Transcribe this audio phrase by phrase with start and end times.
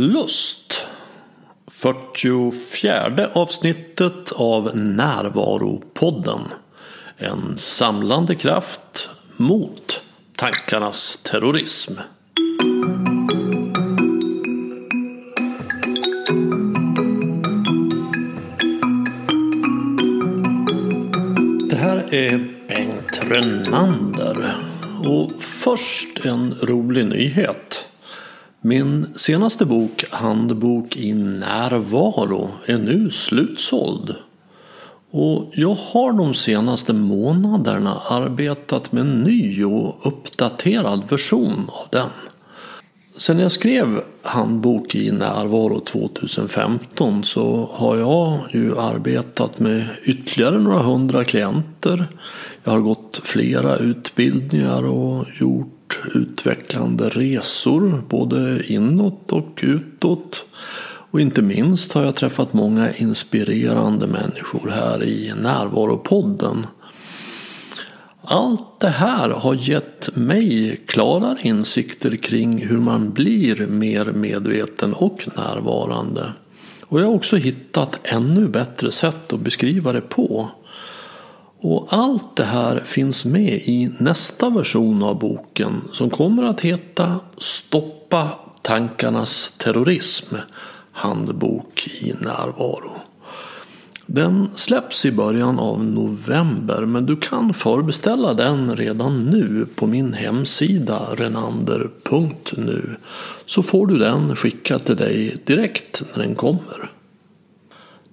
[0.00, 0.86] Lust
[1.70, 6.40] 44 avsnittet av Närvaropodden
[7.16, 10.02] En samlande kraft mot
[10.36, 11.92] tankarnas terrorism.
[21.70, 24.54] Det här är Bengt Rönnander.
[25.04, 27.67] Och först en rolig nyhet.
[28.68, 34.14] Min senaste bok, Handbok i närvaro, är nu slutsåld.
[35.10, 42.10] Och jag har de senaste månaderna arbetat med en ny och uppdaterad version av den.
[43.16, 50.82] Sen jag skrev Handbok i närvaro 2015 så har jag ju arbetat med ytterligare några
[50.82, 52.06] hundra klienter.
[52.64, 55.77] Jag har gått flera utbildningar och gjort
[56.14, 60.44] utvecklande resor både inåt och utåt.
[61.10, 66.66] Och inte minst har jag träffat många inspirerande människor här i Närvaropodden.
[68.22, 75.28] Allt det här har gett mig klarare insikter kring hur man blir mer medveten och
[75.36, 76.32] närvarande.
[76.82, 80.50] Och jag har också hittat ännu bättre sätt att beskriva det på.
[81.60, 87.20] Och allt det här finns med i nästa version av boken som kommer att heta
[87.38, 88.30] Stoppa
[88.62, 90.34] tankarnas terrorism
[90.92, 92.92] Handbok i närvaro.
[94.06, 100.12] Den släpps i början av november men du kan förbeställa den redan nu på min
[100.12, 102.96] hemsida renander.nu
[103.46, 106.97] så får du den skickad till dig direkt när den kommer.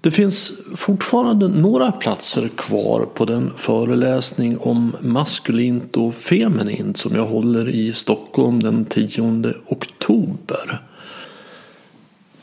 [0.05, 7.25] Det finns fortfarande några platser kvar på den föreläsning om maskulint och feminint som jag
[7.25, 10.81] håller i Stockholm den 10 oktober.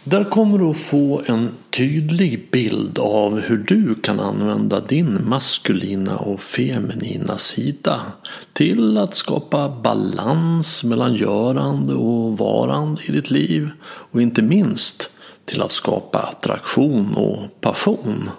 [0.05, 6.17] Där kommer du att få en tydlig bild av hur du kan använda din maskulina
[6.17, 8.01] och feminina sida
[8.53, 15.11] till att skapa balans mellan görande och varande i ditt liv och inte minst
[15.45, 18.31] till att skapa attraktion och passion.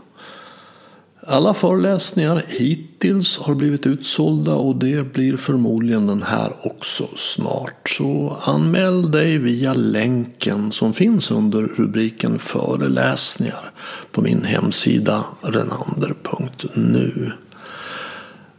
[1.27, 7.89] Alla föreläsningar hittills har blivit utsålda och det blir förmodligen den här också snart.
[7.89, 13.71] Så anmäl dig via länken som finns under rubriken föreläsningar
[14.11, 17.31] på min hemsida renander.nu.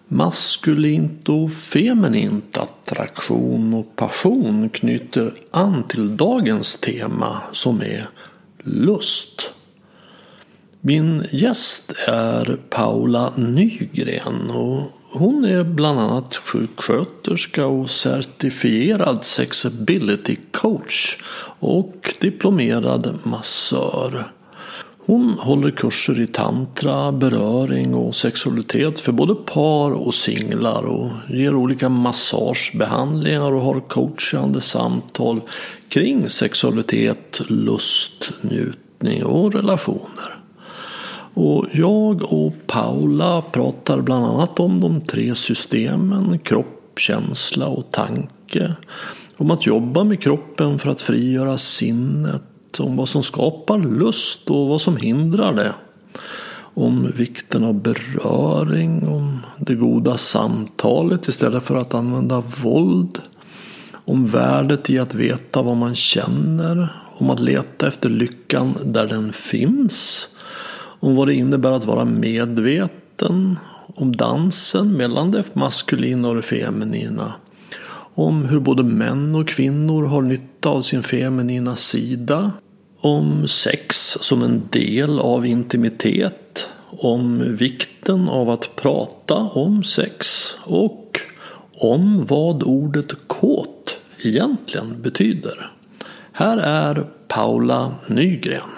[0.09, 8.09] Maskulint och feminint attraktion och passion knyter an till dagens tema som är
[8.65, 9.53] lust.
[10.81, 14.83] Min gäst är Paula Nygren och
[15.19, 21.19] hon är bland annat sjuksköterska och certifierad sexability coach
[21.59, 24.33] och diplomerad massör.
[25.07, 31.55] Hon håller kurser i tantra, beröring och sexualitet för både par och singlar och ger
[31.55, 35.41] olika massagebehandlingar och har coachande samtal
[35.95, 40.39] kring sexualitet, lust, njutning och relationer.
[41.35, 48.75] Och jag och Paula pratar bland annat om de tre systemen kropp, känsla och tanke.
[49.37, 52.81] Om att jobba med kroppen för att frigöra sinnet.
[52.81, 55.75] Om vad som skapar lust och vad som hindrar det.
[56.75, 63.21] Om vikten av beröring, om det goda samtalet istället för att använda våld.
[64.05, 66.89] Om värdet i att veta vad man känner.
[67.19, 70.29] Om att leta efter lyckan där den finns
[71.05, 77.35] om vad det innebär att vara medveten, om dansen mellan det maskulina och det feminina.
[78.15, 82.53] Om hur både män och kvinnor har nytta av sin feminina sida.
[83.01, 86.69] Om sex som en del av intimitet.
[86.91, 90.51] Om vikten av att prata om sex.
[90.65, 91.21] Och
[91.77, 95.73] om vad ordet kåt egentligen betyder.
[96.33, 98.71] Här är Paula Nygren.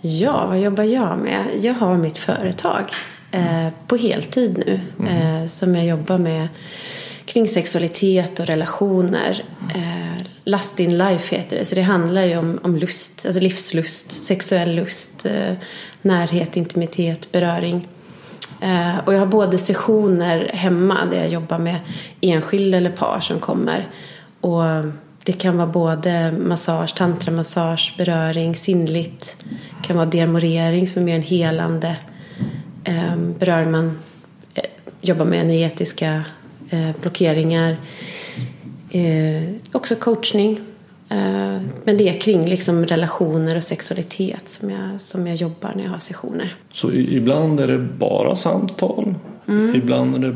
[0.00, 1.46] Ja, vad jobbar jag med?
[1.62, 2.84] Jag har mitt företag
[3.30, 5.42] eh, på heltid nu mm.
[5.42, 6.48] eh, som jag jobbar med
[7.24, 9.44] kring sexualitet och relationer.
[9.74, 14.24] Eh, Lust in life heter det, så det handlar ju om, om lust, alltså livslust,
[14.24, 15.52] sexuell lust, eh,
[16.02, 17.88] närhet, intimitet, beröring.
[18.60, 21.76] Eh, och jag har både sessioner hemma där jag jobbar med
[22.20, 23.88] enskilda eller par som kommer
[24.40, 24.64] och
[25.24, 29.36] det kan vara både massage, tantramassage, beröring, sinnligt.
[29.80, 31.96] Det kan vara dermorering som är mer en helande.
[32.84, 33.98] Ehm, berör man,
[34.54, 34.64] eh,
[35.00, 36.24] jobbar med energetiska
[36.70, 37.76] eh, blockeringar.
[38.90, 39.42] Eh,
[39.72, 40.60] också coachning.
[41.08, 45.84] Eh, men det är kring liksom relationer och sexualitet som jag, som jag jobbar när
[45.84, 46.54] jag har sessioner.
[46.72, 49.14] Så ibland är det bara samtal?
[49.48, 49.74] Mm.
[49.74, 50.34] Ibland är det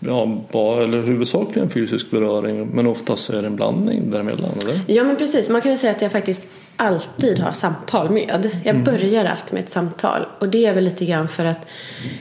[0.00, 4.50] ja, bara, eller huvudsakligen fysisk beröring men oftast är det en blandning däremellan?
[4.62, 4.80] Eller?
[4.86, 6.42] Ja men precis, man kan väl säga att jag faktiskt
[6.76, 8.50] alltid har samtal med.
[8.64, 8.84] Jag mm.
[8.84, 11.66] börjar alltid med ett samtal och det är väl lite grann för att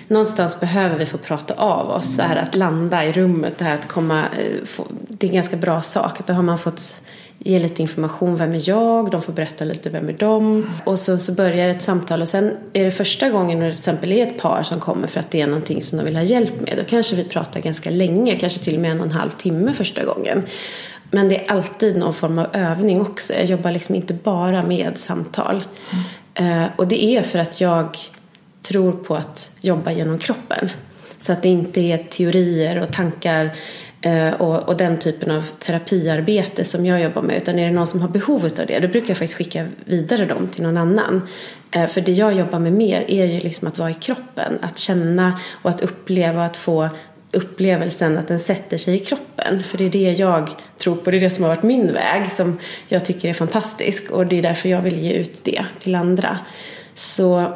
[0.08, 2.16] någonstans behöver vi få prata av oss.
[2.16, 5.36] Så här att landa i rummet, det här att komma, eh, få, det är en
[5.36, 6.28] ganska bra sak.
[6.28, 7.02] Då har man fått
[7.38, 8.36] ge lite information.
[8.36, 9.12] Vem är jag?
[9.12, 10.70] De får berätta lite vem är de?
[10.84, 13.80] Och så, så börjar ett samtal och sen är det första gången när det till
[13.80, 16.24] exempel är ett par som kommer för att det är någonting som de vill ha
[16.24, 16.78] hjälp med.
[16.78, 19.74] Då kanske vi pratar ganska länge, kanske till och med en och en halv timme
[19.74, 20.44] första gången.
[21.12, 23.34] Men det är alltid någon form av övning också.
[23.34, 25.64] Jag jobbar liksom inte bara med samtal.
[26.36, 26.64] Mm.
[26.64, 27.98] Eh, och det är för att jag
[28.62, 30.70] tror på att jobba genom kroppen.
[31.18, 33.56] Så att det inte är teorier och tankar
[34.06, 37.38] Eh, och, och, den typen av terapiarbete som jag jobbar med.
[37.38, 40.26] Utan är det någon som har behov av det, då brukar jag faktiskt skicka vidare
[40.26, 41.28] dem till någon annan.
[41.72, 44.60] Eh, för det jag jobbar med mer är ju liksom att vara i kroppen.
[44.62, 46.90] Att känna och att uppleva och att få
[47.36, 49.64] upplevelsen att den sätter sig i kroppen.
[49.64, 52.28] För det är det jag tror på, det är det som har varit min väg
[52.32, 54.12] som jag tycker är fantastisk.
[54.12, 56.40] Och det är därför jag vill ge ut det till andra.
[56.94, 57.56] Så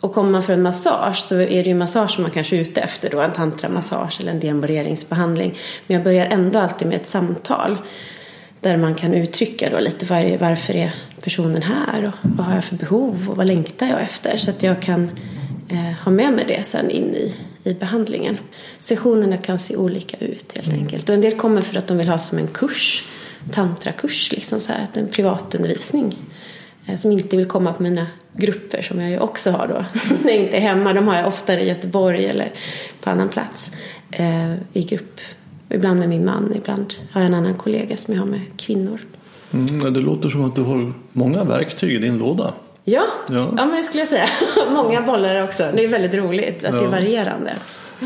[0.00, 2.60] och kommer man för en massage så är det ju massage som man kanske är
[2.60, 5.58] ute efter då, en tantramassage eller en demoreringsbehandling.
[5.86, 7.78] Men jag börjar ändå alltid med ett samtal
[8.60, 12.64] där man kan uttrycka då lite var, varför är personen här och vad har jag
[12.64, 15.10] för behov och vad längtar jag efter så att jag kan
[15.68, 17.34] eh, ha med mig det sen in i,
[17.64, 18.38] i behandlingen.
[18.78, 20.80] Sessionerna kan se olika ut helt mm.
[20.80, 23.04] enkelt och en del kommer för att de vill ha som en kurs,
[23.52, 26.16] tantrakurs liksom så här, en privatundervisning
[26.86, 29.84] eh, som inte vill komma på mina grupper som jag ju också har då
[30.24, 30.92] när jag inte är hemma.
[30.92, 32.52] De har jag oftare i Göteborg eller
[33.00, 33.72] på annan plats
[34.10, 35.20] eh, i grupp.
[35.68, 39.00] Ibland med min man, ibland har jag en annan kollega som jag har med kvinnor.
[39.52, 42.54] Mm, det låter som att du har många verktyg i din låda.
[42.90, 43.54] Ja, ja.
[43.56, 44.28] ja men det skulle jag säga.
[44.70, 45.68] många bollar också.
[45.74, 46.80] Det är väldigt roligt att ja.
[46.80, 47.56] det är varierande.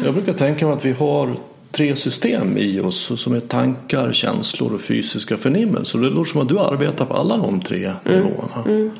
[0.04, 1.30] Jag brukar tänka mig att vi har
[1.70, 5.98] tre system i oss som är tankar, känslor och fysiska förnimmelser.
[5.98, 8.20] Det låter som att du arbetar på alla de tre mm.
[8.20, 8.62] nivåerna.
[8.66, 8.90] Mm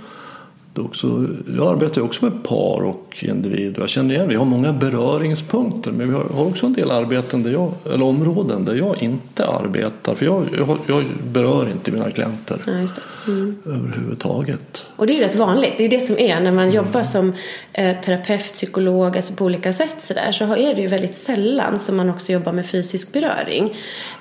[0.83, 1.27] också,
[1.57, 3.81] jag arbetar också med par och individer.
[3.81, 7.51] Jag känner igen, vi har många beröringspunkter men vi har också en del arbeten där
[7.51, 10.15] jag, eller områden där jag inte arbetar.
[10.15, 12.87] För jag, jag, jag berör inte mina klienter ja,
[13.27, 13.57] mm.
[13.67, 14.87] överhuvudtaget.
[14.97, 15.73] Och det är ju rätt vanligt.
[15.79, 16.75] Det är det som är när man mm.
[16.75, 17.33] jobbar som
[17.73, 21.81] eh, terapeut, psykolog, alltså på olika sätt så, där, så är det ju väldigt sällan
[21.81, 23.77] som man också jobbar med fysisk beröring.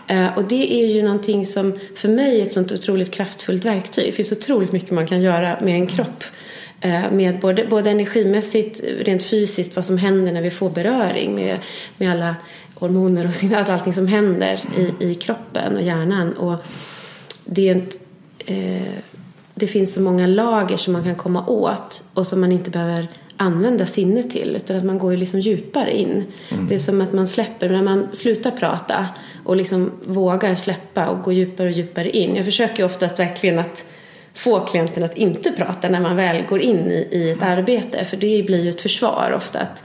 [0.08, 4.06] Eh, och det är ju någonting som för mig är ett sånt otroligt kraftfullt verktyg.
[4.06, 6.24] Det finns otroligt mycket man kan göra med en kropp.
[6.82, 11.58] Eh, med både, både energimässigt, rent fysiskt, vad som händer när vi får beröring med,
[11.98, 12.36] med alla
[12.76, 16.34] hormoner och allt, allting som händer i, i kroppen och hjärnan.
[16.34, 16.60] Och
[17.46, 18.00] det, är ett,
[18.46, 18.94] eh,
[19.56, 23.08] det finns så många lager som man kan komma åt och som man inte behöver
[23.38, 26.24] använda sinnet till utan att man går ju liksom djupare in.
[26.50, 26.68] Mm.
[26.68, 29.06] Det är som att man släpper, när man slutar prata
[29.44, 32.36] och liksom vågar släppa och gå djupare och djupare in.
[32.36, 33.86] Jag försöker oftast verkligen att
[34.34, 38.04] få klienten att inte prata när man väl går in i, i ett arbete.
[38.06, 39.60] För det blir ju ett försvar ofta.
[39.60, 39.84] Att,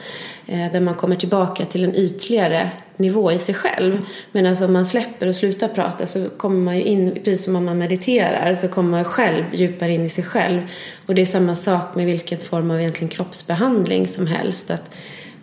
[0.49, 3.99] där man kommer tillbaka till en ytligare nivå i sig själv.
[4.33, 7.57] Men alltså om man släpper och slutar prata så kommer man ju in, precis som
[7.57, 10.61] om man mediterar, så kommer man själv djupare in i sig själv.
[11.07, 14.71] Och det är samma sak med vilken form av egentligen kroppsbehandling som helst.
[14.71, 14.91] Att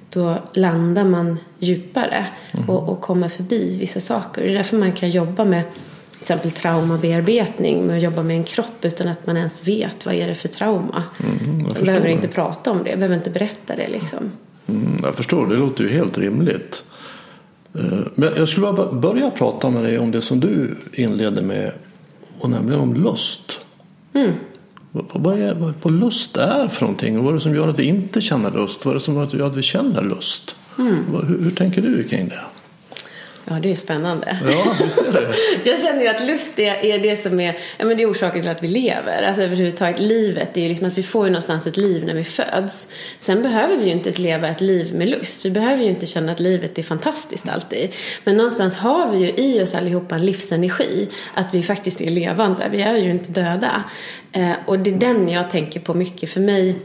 [0.10, 2.70] då landar man djupare mm.
[2.70, 4.44] och, och kommer förbi vissa saker.
[4.44, 5.64] Det är därför man kan jobba med
[6.22, 10.28] exempel traumabearbetning med att jobba med en kropp utan att man ens vet vad är
[10.28, 11.04] det för trauma.
[11.20, 14.32] Mm, man behöver inte prata om det, behöver inte berätta det liksom.
[14.68, 16.84] Mm, jag förstår, det låter ju helt rimligt.
[17.74, 21.72] Eh, men jag skulle bara börja prata med dig om det som du inledde med
[22.40, 23.60] och nämligen om lust.
[24.14, 24.32] Mm.
[24.92, 27.68] Vad, vad, är, vad, vad, lust är för någonting och vad är det som gör
[27.68, 28.86] att vi inte känner lust?
[28.86, 30.56] Vad är det som gör att vi känner lust?
[30.80, 30.96] Mm.
[31.28, 32.42] Hur, hur tänker du kring det?
[33.48, 34.38] Ja, det är spännande.
[34.46, 35.34] Ja, visst är det.
[35.70, 38.42] jag känner ju att lust är, är det som är, ja, men det är orsaken
[38.42, 39.24] till att vi lever.
[39.24, 42.14] Alltså överhuvudtaget livet, det är ju liksom att vi får ju någonstans ett liv när
[42.14, 42.94] vi föds.
[43.20, 45.46] Sen behöver vi ju inte leva ett liv med lust.
[45.46, 47.90] Vi behöver ju inte känna att livet är fantastiskt alltid.
[48.24, 51.08] Men någonstans har vi ju i oss allihopa en livsenergi.
[51.34, 52.70] Att vi faktiskt är levande.
[52.72, 53.84] Vi är ju inte döda.
[54.32, 56.76] Eh, och det är den jag tänker på mycket för mig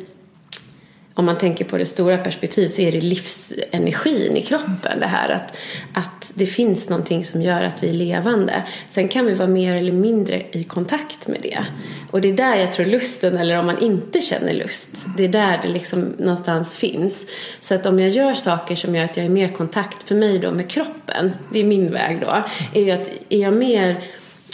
[1.15, 5.01] om man tänker på det stora perspektivet så är det livsenergin i kroppen.
[5.01, 5.57] Det här att,
[5.95, 8.63] att det finns någonting som gör att vi är levande.
[8.91, 11.65] Sen kan vi vara mer eller mindre i kontakt med det.
[12.11, 15.29] Och det är där jag tror lusten, eller om man inte känner lust, det är
[15.29, 17.27] där det liksom någonstans finns.
[17.61, 20.15] Så att om jag gör saker som gör att jag är mer i kontakt för
[20.15, 24.05] mig då med kroppen, det är min väg då, är ju att är jag mer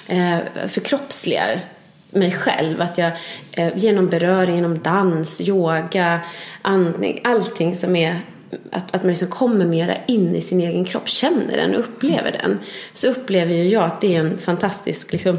[0.09, 1.61] eh, förkroppsligar
[2.11, 2.81] mig själv.
[2.81, 3.13] Att jag
[3.53, 6.21] eh, genom beröring, genom dans, yoga,
[6.63, 8.21] andning, allting som är
[8.71, 12.33] att, att man liksom kommer mera in i sin egen kropp, känner den och upplever
[12.33, 12.59] den.
[12.93, 15.39] Så upplever ju jag att det är en fantastisk liksom,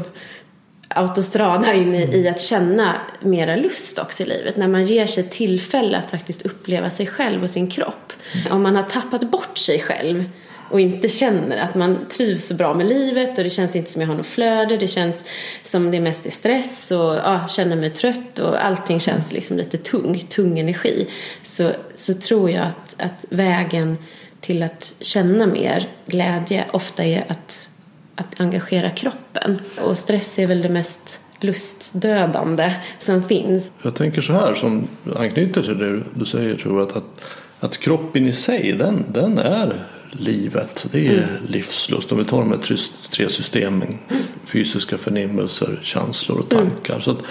[0.88, 4.56] autostrada in i, i, att känna mera lust också i livet.
[4.56, 8.12] När man ger sig tillfälle att faktiskt uppleva sig själv och sin kropp.
[8.50, 10.24] Om man har tappat bort sig själv
[10.70, 14.08] och inte känner att man trivs bra med livet och det känns inte som jag
[14.08, 14.76] har något flöde.
[14.76, 15.24] Det känns
[15.62, 19.78] som det mest är stress och ja, känner mig trött och allting känns liksom lite
[19.78, 21.06] tung, tung energi.
[21.42, 23.96] Så, så tror jag att, att vägen
[24.40, 27.70] till att känna mer glädje ofta är att,
[28.14, 29.60] att engagera kroppen.
[29.80, 33.72] Och stress är väl det mest lustdödande som finns.
[33.82, 37.24] Jag tänker så här som anknyter till det du säger tror jag att, att,
[37.60, 40.86] att kroppen i sig den, den är livet.
[40.92, 41.46] Det är mm.
[41.46, 42.12] livslust.
[42.12, 42.78] Om vi tar de här
[43.10, 43.98] tre systemen.
[44.46, 46.92] Fysiska förnimmelser, känslor och tankar.
[46.94, 47.02] Mm.
[47.02, 47.22] Så att,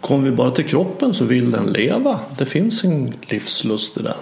[0.00, 2.20] kommer vi bara till kroppen så vill den leva.
[2.38, 4.16] Det finns en livslust i den.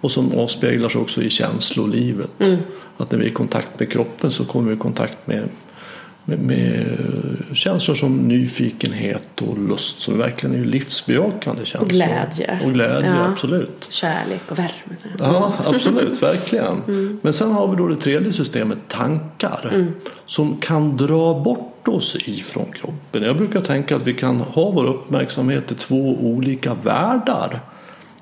[0.00, 2.46] Och som avspeglar sig också i känslolivet.
[2.46, 2.58] Mm.
[2.96, 5.48] Att när vi är i kontakt med kroppen så kommer vi i kontakt med
[6.24, 6.86] med, med
[7.52, 11.82] känslor som nyfikenhet och lust som verkligen är livsbejakande känslor.
[11.82, 12.60] Och glädje.
[12.64, 13.26] Och glädje, ja.
[13.26, 13.86] absolut.
[13.88, 14.96] Kärlek och värme.
[15.18, 16.82] Ja, absolut, verkligen.
[16.92, 17.18] Mm.
[17.22, 19.92] Men sen har vi då det tredje systemet, tankar, mm.
[20.26, 23.22] som kan dra bort oss ifrån kroppen.
[23.22, 27.60] Jag brukar tänka att vi kan ha vår uppmärksamhet i två olika världar.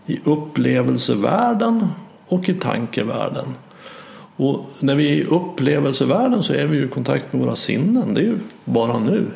[0.06, 1.86] I upplevelsevärlden
[2.26, 3.54] och i tankevärlden.
[4.40, 8.14] Och när vi är i upplevelsevärlden så är vi i kontakt med våra sinnen.
[8.14, 9.26] Det är ju bara nu.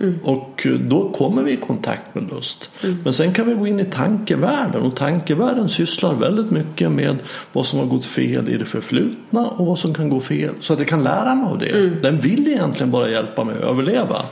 [0.00, 0.18] Mm.
[0.22, 2.70] Och då kommer vi i kontakt med lust.
[2.82, 2.96] Mm.
[3.04, 7.16] Men sen kan vi gå in i tankevärlden och tankevärlden sysslar väldigt mycket med
[7.52, 10.72] vad som har gått fel i det förflutna och vad som kan gå fel så
[10.72, 11.78] att jag kan lära mig av det.
[11.78, 12.02] Mm.
[12.02, 14.22] Den vill egentligen bara hjälpa mig att överleva.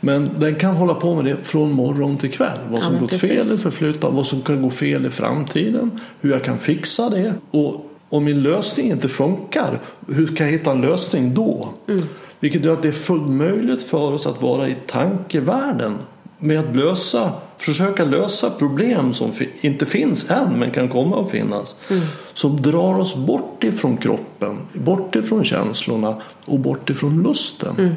[0.00, 2.58] Men den kan hålla på med det från morgon till kväll.
[2.70, 3.30] Vad som ja, gått precis.
[3.30, 7.10] fel i det förflutna, vad som kan gå fel i framtiden, hur jag kan fixa
[7.10, 7.34] det.
[7.50, 11.68] Och om min lösning inte funkar, hur kan jag hitta en lösning då?
[11.88, 12.04] Mm.
[12.40, 15.98] Vilket gör att det är fullt möjligt för oss att vara i tankevärlden
[16.38, 21.74] med att lösa, försöka lösa problem som inte finns än men kan komma att finnas.
[21.90, 22.02] Mm.
[22.34, 27.74] Som drar oss bort ifrån kroppen, bort ifrån känslorna och bort ifrån lusten.
[27.78, 27.94] Mm.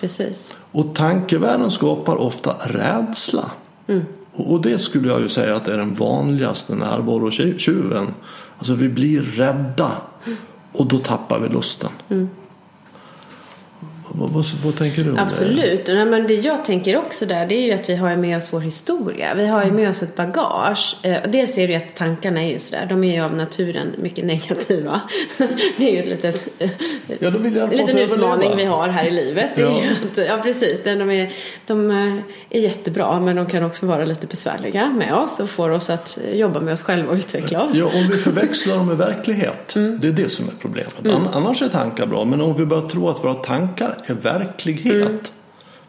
[0.00, 0.56] Precis.
[0.72, 3.50] Och tankevärlden skapar ofta rädsla.
[3.86, 4.02] Mm.
[4.32, 8.14] Och det skulle jag ju säga att är den vanligaste närvarotjuven.
[8.58, 9.90] Alltså vi blir rädda
[10.72, 11.90] och då tappar vi lusten.
[12.08, 12.28] Mm.
[14.16, 15.86] Vad, vad, vad, tänker du om Absolut.
[15.86, 15.94] det?
[15.94, 18.52] Nej, men det jag tänker också där det är ju att vi har med oss
[18.52, 19.34] vår historia.
[19.34, 20.96] Vi har ju med oss ett bagage.
[21.02, 22.86] Eh, dels är det ju att tankarna är ju sådär.
[22.88, 25.00] De är ju av naturen mycket negativa.
[25.76, 26.48] Det är ju ett litet,
[27.18, 29.50] ja, de vill en liten utmaning vi har här i livet.
[29.56, 29.82] Ja.
[30.10, 30.80] Att, ja precis.
[30.84, 31.32] De är,
[31.66, 35.90] de är jättebra men de kan också vara lite besvärliga med oss och får oss
[35.90, 37.76] att jobba med oss själva och utveckla oss.
[37.76, 39.76] Ja, om vi förväxlar dem med verklighet.
[39.76, 39.98] Mm.
[40.00, 41.04] Det är det som är problemet.
[41.04, 41.26] Mm.
[41.32, 42.24] Annars är tankar bra.
[42.24, 45.02] Men om vi börjar tro att våra tankar är verklighet.
[45.02, 45.20] Mm.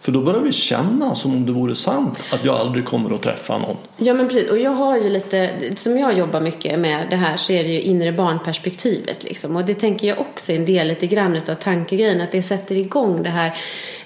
[0.05, 3.22] För då börjar vi känna som om det vore sant att jag aldrig kommer att
[3.22, 3.77] träffa någon.
[3.98, 7.38] Ja men precis och jag har ju lite, som jag jobbar mycket med det här
[7.38, 9.55] så är det ju inre barnperspektivet liksom.
[9.55, 12.75] Och det tänker jag också är en del lite grann av tankegrejen att det sätter
[12.75, 13.57] igång det här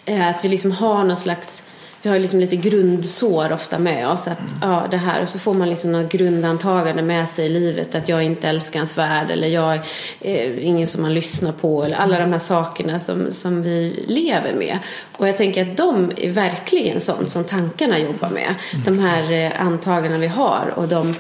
[0.06, 1.64] eh, att vi liksom har någon slags
[2.02, 4.28] vi har liksom lite grundsår ofta med oss.
[4.28, 4.72] Att, mm.
[4.72, 5.22] ja, det här.
[5.22, 7.96] Och så får man liksom något grundantagande med sig i livet.
[7.96, 9.80] Att jag inte älskansvärd eller jag
[10.22, 11.84] är ingen som man lyssnar på.
[11.84, 14.80] Eller alla de här sakerna som, som vi lever med.
[15.18, 18.56] Och jag tänker att de är verkligen sånt som tankarna jobbar med.
[18.74, 18.86] Mm.
[18.86, 21.16] De här eh, antagandena vi har och de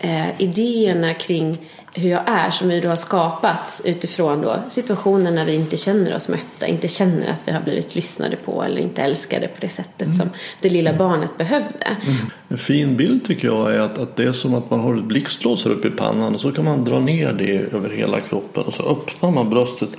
[0.00, 1.58] eh, idéerna kring
[1.94, 6.16] hur jag är som vi då har skapat utifrån då situationer när vi inte känner
[6.16, 9.68] oss mötta, inte känner att vi har blivit lyssnade på eller inte älskade på det
[9.68, 10.18] sättet mm.
[10.18, 10.30] som
[10.60, 11.96] det lilla barnet behövde.
[12.06, 12.16] Mm.
[12.48, 15.04] En fin bild tycker jag är att, att det är som att man har ett
[15.04, 18.74] blixtlås upp i pannan och så kan man dra ner det över hela kroppen och
[18.74, 19.90] så öppnar man bröstet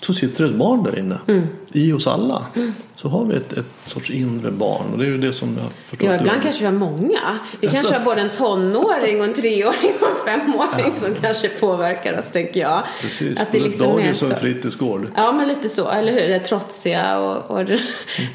[0.00, 1.18] så sitter det ett barn där inne.
[1.28, 1.46] Mm.
[1.72, 2.46] I oss alla.
[2.54, 2.74] Mm.
[2.96, 4.92] Så har vi ett, ett sorts inre barn.
[4.92, 6.08] Och det är ju det som jag förstår.
[6.08, 7.38] Ja, ibland kanske vi har många.
[7.60, 11.00] Vi kanske har både en tonåring och en treåring och en femåring ja.
[11.00, 12.82] som kanske påverkar oss, tänker jag.
[13.00, 15.08] Precis, att det liksom dagis och en fritidsgård.
[15.16, 15.90] Ja, men lite så.
[15.90, 16.28] Eller hur?
[16.28, 17.78] Det trotsiga och, och mm.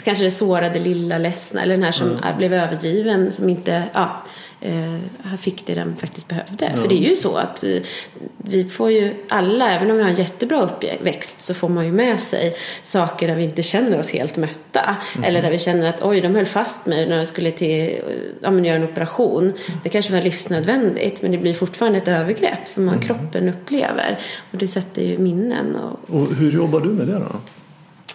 [0.03, 1.61] kanske det sårade lilla ledsna.
[1.61, 2.37] Eller den här som mm.
[2.37, 3.83] blev övergiven, som inte...
[3.93, 4.23] Ja,
[4.61, 6.71] eh, fick det den faktiskt behövde.
[6.75, 6.81] Ja.
[6.81, 7.77] För det är ju så att eh,
[8.37, 11.91] vi får ju alla, även om vi har en jättebra uppväxt, så får man ju
[11.91, 14.95] med sig saker där vi inte känner oss helt mötta.
[15.15, 15.23] Mm.
[15.23, 18.01] Eller där vi känner att oj, de höll fast mig när jag skulle till,
[18.41, 19.53] ja, men göra en operation.
[19.83, 23.07] Det kanske var livsnödvändigt, men det blir fortfarande ett övergrepp som man, mm.
[23.07, 24.17] kroppen upplever.
[24.51, 25.75] Och det sätter ju minnen.
[25.75, 26.15] Och...
[26.15, 27.35] och hur jobbar du med det då?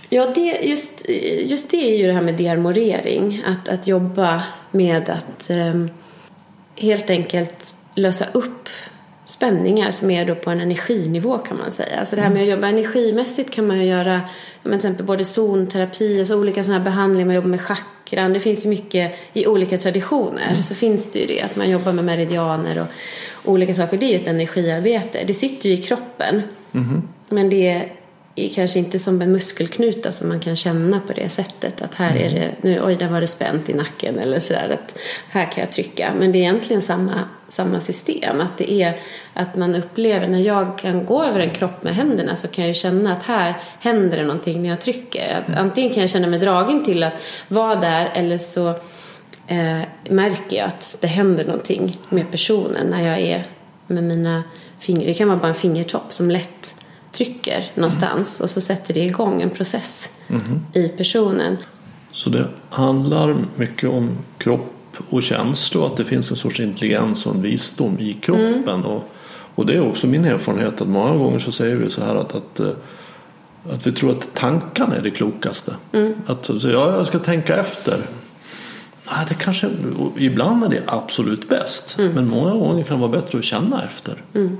[0.09, 1.09] Ja, det, just,
[1.45, 3.43] just det är ju det här med dearmorering.
[3.47, 5.91] Att, att jobba med att um,
[6.77, 8.69] helt enkelt lösa upp
[9.25, 12.01] spänningar som är då på en energinivå kan man säga.
[12.01, 14.21] Alltså det här med att jobba energimässigt kan man ju göra
[14.63, 18.33] till exempel både zonterapi, alltså olika sådana här behandlingar, man jobbar med chakran.
[18.33, 20.63] Det finns ju mycket i olika traditioner mm.
[20.63, 22.89] så finns det ju det att man jobbar med meridianer och
[23.53, 23.97] olika saker.
[23.97, 25.25] Det är ju ett energiarbete.
[25.27, 26.43] Det sitter ju i kroppen.
[26.73, 27.03] Mm.
[27.29, 27.93] Men det är
[28.55, 31.83] kanske inte som en muskelknuta som man kan känna på det sättet.
[31.83, 32.41] Att här är mm.
[32.41, 34.79] det, nu, oj där var det spänt i nacken eller sådär.
[34.83, 36.13] Att här kan jag trycka.
[36.19, 38.41] Men det är egentligen samma, samma system.
[38.41, 39.01] Att det är
[39.35, 42.77] att man upplever, när jag kan gå över en kropp med händerna så kan jag
[42.77, 45.35] känna att här händer det någonting när jag trycker.
[45.35, 48.69] Att antingen kan jag känna mig dragen till att vara där eller så
[49.47, 53.47] eh, märker jag att det händer någonting med personen när jag är
[53.87, 54.43] med mina
[54.79, 55.07] fingrar.
[55.07, 56.76] Det kan vara bara en fingertopp som lätt
[57.17, 60.61] trycker någonstans och så sätter det igång en process mm.
[60.73, 61.57] i personen.
[62.11, 64.73] Så det handlar mycket om kropp
[65.09, 68.69] och känslor, att det finns en sorts intelligens och en visdom i kroppen.
[68.69, 68.85] Mm.
[68.85, 69.09] Och,
[69.55, 72.35] och det är också min erfarenhet att många gånger så säger vi så här att,
[72.35, 72.71] att, eh,
[73.71, 75.77] att vi tror att tankarna är det klokaste.
[75.93, 76.15] Mm.
[76.27, 78.07] Att så, ja, jag ska tänka efter.
[79.11, 79.71] Nej, det kanske,
[80.17, 82.13] ibland är det absolut bäst, mm.
[82.13, 84.23] men många gånger kan det vara bättre att känna efter.
[84.35, 84.59] Mm.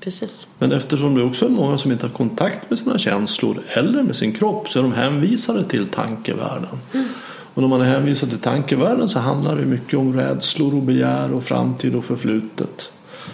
[0.00, 0.48] Precis.
[0.58, 4.16] Men eftersom det också är många som inte har kontakt med sina känslor eller med
[4.16, 6.78] sin kropp så är de hänvisade till tankevärlden.
[6.92, 7.06] Mm.
[7.54, 11.32] Och när man är hänvisad till tankevärlden så handlar det mycket om rädslor och begär
[11.32, 12.92] och framtid och förflutet.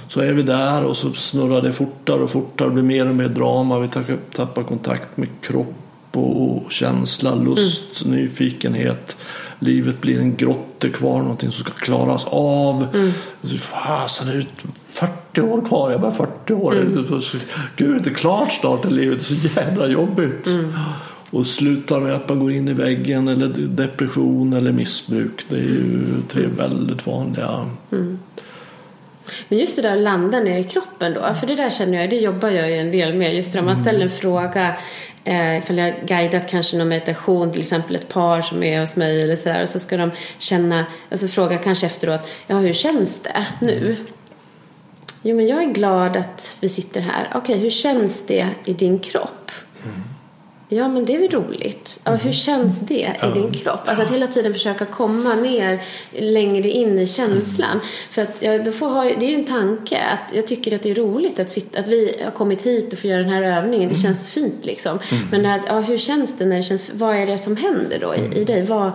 [0.09, 3.15] Så är vi där och så snurrar det fortare och fortare, det blir mer och
[3.15, 3.89] mer drama, vi
[4.35, 8.17] tappar kontakt med kropp och känsla, lust, mm.
[8.17, 9.17] nyfikenhet.
[9.59, 12.87] Livet blir en grottekvarn, någonting som ska klaras av.
[12.95, 13.13] Mm.
[13.59, 14.47] Fasen, det är
[14.93, 16.77] 40 år kvar, jag är bara 40 år.
[16.77, 17.21] Mm.
[17.77, 20.47] Gud, det är klart snart i livet, är så jävla jobbigt.
[20.47, 20.73] Mm.
[21.31, 25.47] Och slutar med att man går in i väggen eller depression eller missbruk.
[25.49, 27.71] Det är ju tre väldigt vanliga.
[27.93, 28.19] Mm.
[29.49, 32.11] Men just det där att landa ner i kroppen då, för det där känner jag,
[32.11, 33.35] det jobbar jag ju en del med.
[33.35, 34.77] Just om man ställer en fråga,
[35.27, 39.23] eh, ifall jag guidat kanske någon meditation, till exempel ett par som är hos mig
[39.23, 43.47] eller sådär, och så ska de känna, alltså fråga kanske efteråt, ja hur känns det
[43.61, 43.97] nu?
[45.23, 47.29] Jo, men jag är glad att vi sitter här.
[47.29, 49.51] Okej, okay, hur känns det i din kropp?
[49.85, 50.03] Mm.
[50.69, 52.01] Ja, men det är väl roligt.
[52.05, 52.33] Ja, hur mm.
[52.33, 53.81] känns det i din kropp?
[53.85, 57.71] Alltså att hela tiden försöka komma ner längre in i känslan.
[57.71, 57.85] Mm.
[58.11, 60.83] För att ja, då får ha, det är ju en tanke att jag tycker att
[60.83, 63.43] det är roligt att, sitta, att vi har kommit hit och får göra den här
[63.43, 63.89] övningen.
[63.89, 64.03] Det mm.
[64.03, 64.99] känns fint liksom.
[65.11, 65.29] Mm.
[65.31, 68.15] Men att, ja, hur känns det när det känns, vad är det som händer då
[68.15, 68.63] i, i dig?
[68.63, 68.93] Vad,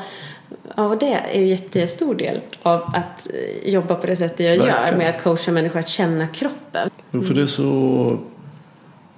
[0.75, 3.27] Ja, och det är ju jättestor del av att
[3.65, 4.87] jobba på det sättet jag Verkligen.
[4.87, 6.89] gör med att coacha människor att känna kroppen.
[7.13, 7.25] Mm.
[7.25, 8.19] För det är så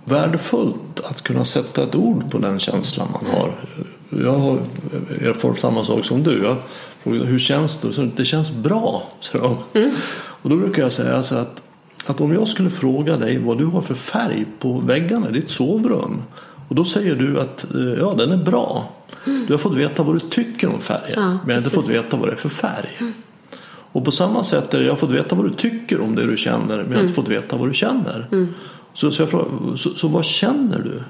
[0.05, 3.51] värdefullt att kunna sätta ett ord på den känslan man har.
[4.23, 4.57] Jag har
[5.21, 6.43] erfarit samma sak som du.
[6.43, 6.57] Jag
[7.03, 7.93] frågade hur känns det?
[7.93, 9.79] Så det känns bra, så de.
[9.79, 9.95] Mm.
[10.15, 11.61] Och då brukar jag säga så att,
[12.05, 15.49] att om jag skulle fråga dig vad du har för färg på väggarna i ditt
[15.49, 16.21] sovrum
[16.67, 17.65] och då säger du att
[17.99, 18.89] ja, den är bra.
[19.25, 19.45] Mm.
[19.47, 22.29] Du har fått veta vad du tycker om färgen ja, men inte fått veta vad
[22.29, 22.89] det är för färg.
[22.99, 23.13] Mm.
[23.91, 26.27] Och på samma sätt är det, jag har fått veta vad du tycker om det
[26.27, 27.13] du känner men jag har inte mm.
[27.13, 28.27] fått veta vad du känner.
[28.93, 31.03] Så, så, jag frågar, så, så vad känner du?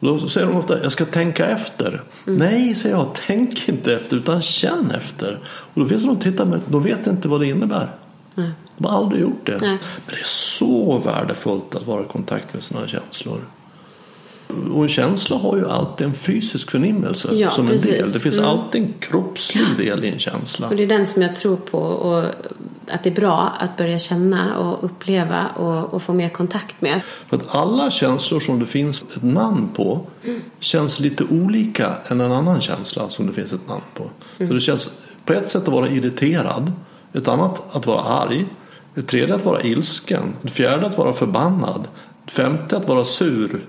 [0.00, 2.02] Och då säger de ofta, jag ska tänka efter.
[2.26, 2.38] Mm.
[2.38, 5.40] Nej, säger jag, tänk inte efter utan känn efter.
[5.46, 7.90] Och då finns det de tittar med, de vet inte vad det innebär.
[8.36, 8.50] Mm.
[8.76, 9.58] De har aldrig gjort det.
[9.60, 9.78] Nej.
[10.06, 13.40] Men det är så värdefullt att vara i kontakt med sina känslor.
[14.48, 17.90] Och en känsla har ju alltid en fysisk förnimmelse ja, som precis.
[17.90, 18.12] en del.
[18.12, 18.50] Det finns mm.
[18.50, 20.68] alltid en kroppslig del i en känsla.
[20.68, 22.24] Och det är den som jag tror på och
[22.90, 27.02] att det är bra att börja känna och uppleva och, och få mer kontakt med.
[27.26, 30.40] För att alla känslor som det finns ett namn på mm.
[30.58, 34.02] känns lite olika än en annan känsla som det finns ett namn på.
[34.02, 34.48] Mm.
[34.48, 34.90] Så det känns
[35.24, 36.72] på ett sätt att vara irriterad,
[37.12, 38.46] ett annat att vara arg,
[38.94, 41.88] ett tredje att vara ilsken, ett fjärde att vara förbannad,
[42.24, 43.60] ett femte att vara sur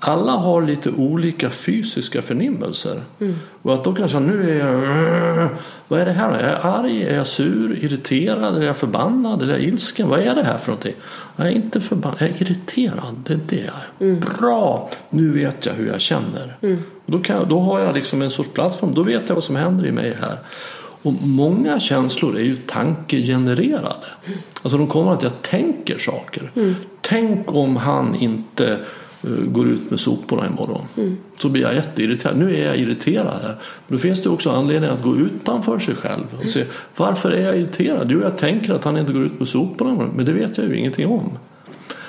[0.00, 3.02] alla har lite olika fysiska förnimmelser.
[3.20, 3.36] Mm.
[3.62, 5.48] Och att då kanske nu är jag,
[5.88, 6.32] vad är det här?
[6.32, 7.02] Är jag arg?
[7.02, 7.84] Är jag sur?
[7.84, 8.56] Irriterad?
[8.56, 9.42] Är jag förbannad?
[9.42, 10.08] Är jag ilsken?
[10.08, 10.94] Vad är det här för någonting?
[11.36, 13.22] Jag är inte förbannad, jag är irriterad.
[13.26, 14.08] Det är det jag.
[14.08, 14.20] Mm.
[14.20, 14.90] Bra!
[15.10, 16.56] Nu vet jag hur jag känner.
[16.62, 16.82] Mm.
[17.06, 18.94] Då, kan, då har jag liksom en sorts plattform.
[18.94, 20.38] Då vet jag vad som händer i mig här.
[21.02, 24.06] Och många känslor är ju tankegenererade.
[24.62, 26.50] Alltså de kommer att jag tänker saker.
[26.54, 26.74] Mm.
[27.00, 28.78] Tänk om han inte
[29.22, 30.84] går ut med soporna imorgon.
[30.96, 31.16] Mm.
[31.36, 32.36] Så blir jag jätteirriterad.
[32.36, 33.56] Nu är jag irriterad här.
[33.86, 36.64] Men då finns det också anledning att gå utanför sig själv och se
[36.96, 38.10] varför är jag irriterad?
[38.10, 40.12] Jo, jag tänker att han inte går ut med soporna imorgon.
[40.16, 41.38] Men det vet jag ju ingenting om.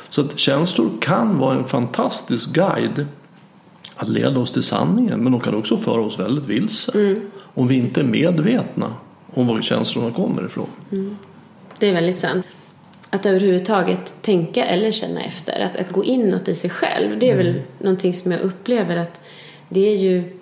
[0.10, 3.06] Så att känslor kan vara en fantastisk guide
[3.96, 6.92] att leda oss till sanningen men de kan också föra oss väldigt vilse.
[7.00, 7.22] Mm.
[7.54, 8.94] Om vi inte är medvetna
[9.34, 10.68] om var känslorna kommer ifrån.
[10.92, 11.18] Mm.
[11.80, 12.46] Det är väldigt sant.
[13.10, 17.34] Att överhuvudtaget tänka eller känna efter, att, att gå inåt i sig själv, det är
[17.34, 17.46] mm.
[17.46, 19.22] väl någonting som jag upplever att
[19.70, 20.40] det är ju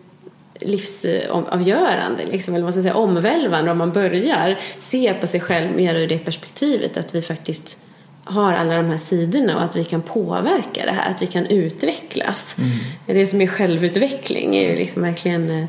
[0.62, 5.96] livsavgörande, liksom, eller vad ska säga, omvälvande om man börjar se på sig själv mer
[5.96, 7.78] ur det perspektivet att vi faktiskt
[8.24, 11.46] har alla de här sidorna och att vi kan påverka det här, att vi kan
[11.46, 12.56] utvecklas.
[12.58, 12.70] Mm.
[13.06, 15.66] Det som är självutveckling är ju liksom verkligen eh,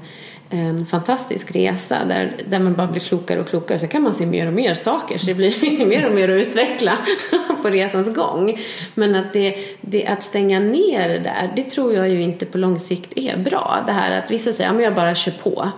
[0.51, 3.79] en fantastisk resa där, där man bara blir klokare och klokare.
[3.79, 6.47] Så kan man se mer och mer saker så det blir mer och mer att
[6.47, 6.99] utveckla
[7.63, 8.61] på resans gång.
[8.95, 12.59] Men att, det, det, att stänga ner det där, det tror jag ju inte på
[12.59, 13.83] lång sikt är bra.
[13.87, 15.71] Det här att vissa säger att jag bara kör på.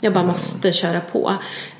[0.00, 1.32] Jag bara måste köra på.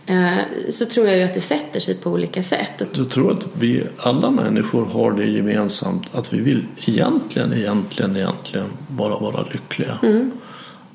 [0.06, 0.36] Eh,
[0.70, 2.82] så tror jag ju att det sätter sig på olika sätt.
[2.94, 8.66] Jag tror att vi alla människor har det gemensamt att vi vill egentligen, egentligen, egentligen
[8.88, 9.98] bara vara lyckliga.
[10.02, 10.32] Mm.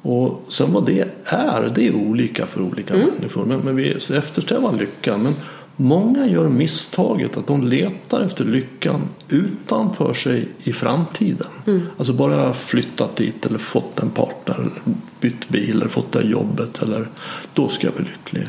[0.02, 3.10] Och sen vad det är, det är olika för olika mm.
[3.10, 3.46] människor.
[3.46, 5.18] Men, men vi eftersträvar lycka.
[5.18, 5.36] Men
[5.76, 11.48] många gör misstaget att de letar efter lyckan utanför sig i framtiden.
[11.68, 11.82] Mm.
[11.98, 14.72] Alltså bara flyttat dit eller fått en partner, eller
[15.20, 16.82] bytt bil eller fått det jobbet.
[16.82, 17.08] Eller,
[17.54, 18.48] då ska jag bli lycklig.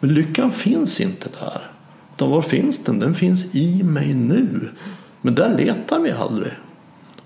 [0.00, 1.70] Men lyckan finns inte där.
[2.14, 2.98] Utan var finns den?
[2.98, 4.68] Den finns i mig nu.
[5.20, 6.52] Men där letar vi aldrig.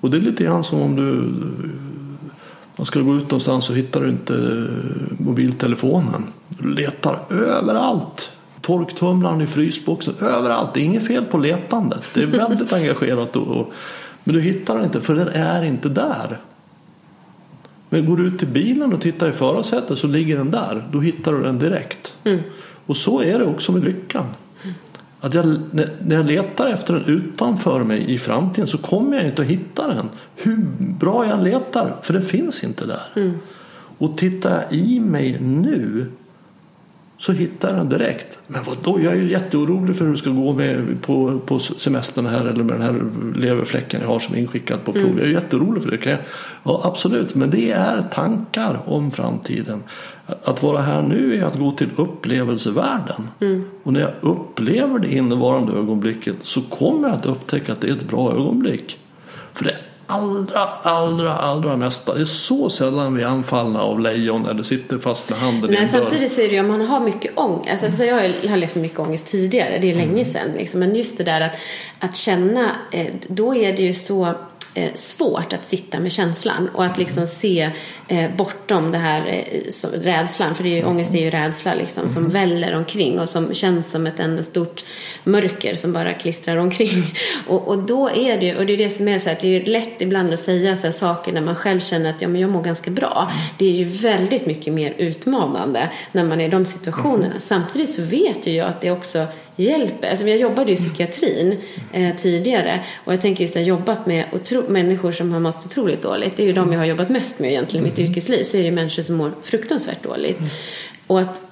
[0.01, 1.33] Och det är lite grann som om du
[2.81, 4.67] man ska gå ut någonstans så hittar du inte
[5.19, 6.27] mobiltelefonen.
[6.49, 8.33] Du letar överallt.
[8.61, 10.75] Torktumlaren i frysboxen, överallt.
[10.75, 12.03] Det är inget fel på letandet.
[12.15, 13.37] Det är väldigt engagerat.
[13.37, 13.73] Och,
[14.25, 16.41] men du hittar den inte för den är inte där.
[17.89, 20.89] Men går du ut till bilen och tittar i förarsätet så ligger den där.
[20.93, 22.15] Då hittar du den direkt.
[22.25, 22.41] Mm.
[22.87, 24.27] Och så är det också med lyckan.
[25.21, 25.61] Att jag,
[26.01, 29.89] när jag letar efter den utanför mig i framtiden så kommer jag inte att hitta
[29.89, 30.09] den.
[30.37, 33.03] Hur bra jag letar, för den finns inte där.
[33.17, 33.33] Mm.
[33.99, 36.07] Och tittar jag i mig nu
[37.21, 38.39] så hittar jag den direkt.
[38.47, 42.27] Men vadå, jag är ju jätteorolig för hur det ska gå med på, på semestern
[42.27, 43.05] här eller med den här
[43.39, 45.05] leverfläcken jag har som är inskickad på prov.
[45.05, 45.19] Mm.
[45.19, 45.97] Jag är jätteorolig för det.
[45.97, 46.21] Kan jag,
[46.63, 49.83] ja, absolut, men det är tankar om framtiden.
[50.45, 53.29] Att vara här nu är att gå till upplevelsevärlden.
[53.41, 53.65] Mm.
[53.83, 57.93] Och när jag upplever det innevarande ögonblicket så kommer jag att upptäcka att det är
[57.93, 58.99] ett bra ögonblick.
[59.53, 59.77] För det
[60.11, 62.15] allra, allra, allra mesta.
[62.15, 65.79] Det är så sällan vi är anfallna av lejon eller sitter fast med handen Nej,
[65.79, 67.85] i en Samtidigt så är det ju om man har mycket ångest.
[67.85, 68.15] Alltså jag
[68.49, 70.25] har levt med mycket ångest tidigare, det är länge mm.
[70.25, 70.53] sedan.
[70.57, 70.81] Liksom.
[70.81, 71.57] Men just det där att,
[71.99, 74.35] att känna, eh, då är det ju så
[74.75, 77.71] eh, svårt att sitta med känslan och att liksom se
[78.09, 82.09] eh, bortom det här eh, rädslan, för det är ju, ångest är ju rädsla liksom,
[82.09, 82.33] som mm.
[82.33, 84.85] väller omkring och som känns som ett enda stort
[85.25, 87.05] mörker som bara klistrar omkring.
[87.47, 89.65] Och, och då är det och det är det som är så här, det är
[89.65, 92.63] lätt ibland att säga så saker när man själv känner att ja, men jag mår
[92.63, 93.33] ganska bra.
[93.59, 97.27] Det är ju väldigt mycket mer utmanande när man är i de situationerna.
[97.27, 97.41] Mm.
[97.41, 99.27] Samtidigt så vet ju jag att det också
[99.61, 100.11] hjälper.
[100.11, 101.57] Alltså jag jobbade ju i psykiatrin
[101.93, 105.67] eh, tidigare och jag tänker just att jag jobbat med otro- människor som har mått
[105.67, 106.37] otroligt dåligt.
[106.37, 108.11] Det är ju de jag har jobbat mest med egentligen i mitt mm.
[108.11, 108.45] yrkesliv.
[108.45, 110.39] Så är det människor som mår fruktansvärt dåligt.
[110.39, 110.51] Mm.
[111.07, 111.43] Och att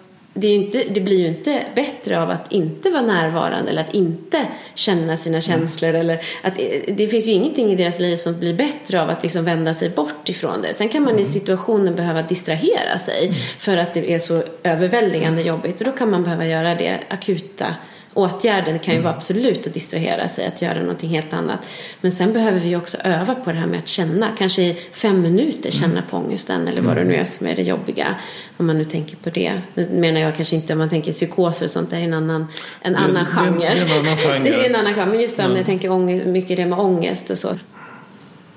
[0.40, 4.46] det, inte, det, blir ju inte bättre av att inte vara närvarande eller att inte
[4.74, 5.42] känna sina mm.
[5.42, 5.88] känslor.
[5.88, 6.00] Mm.
[6.00, 6.56] Eller att,
[6.88, 9.90] det finns ju ingenting i deras liv som blir bättre av att liksom vända sig
[9.90, 10.74] bort ifrån det.
[10.74, 11.24] Sen kan man mm.
[11.24, 13.34] i situationen behöva distrahera sig mm.
[13.58, 17.74] för att det är så överväldigande jobbigt och då kan man behöva göra det akuta
[18.14, 21.58] åtgärden kan ju vara absolut att distrahera sig, att göra någonting helt annat.
[22.00, 25.20] Men sen behöver vi också öva på det här med att känna, kanske i fem
[25.20, 28.14] minuter känna på ångesten eller vad det nu är som är det jobbiga.
[28.56, 29.60] Om man nu tänker på det.
[29.74, 32.46] Nu menar jag kanske inte om man tänker psykoser och sånt, det är en annan,
[32.80, 33.58] en det, annan genre.
[33.58, 34.38] Det, är en annan genre.
[34.44, 35.06] det är en annan genre.
[35.06, 37.48] Men just det, om jag tänker ångest, mycket det med ångest och så.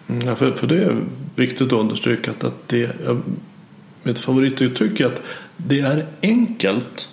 [0.09, 1.03] Mm, ja, för, för det är
[1.35, 2.89] viktigt att understryka att det,
[4.03, 5.21] mitt favorituttryck är att
[5.57, 7.09] det är enkelt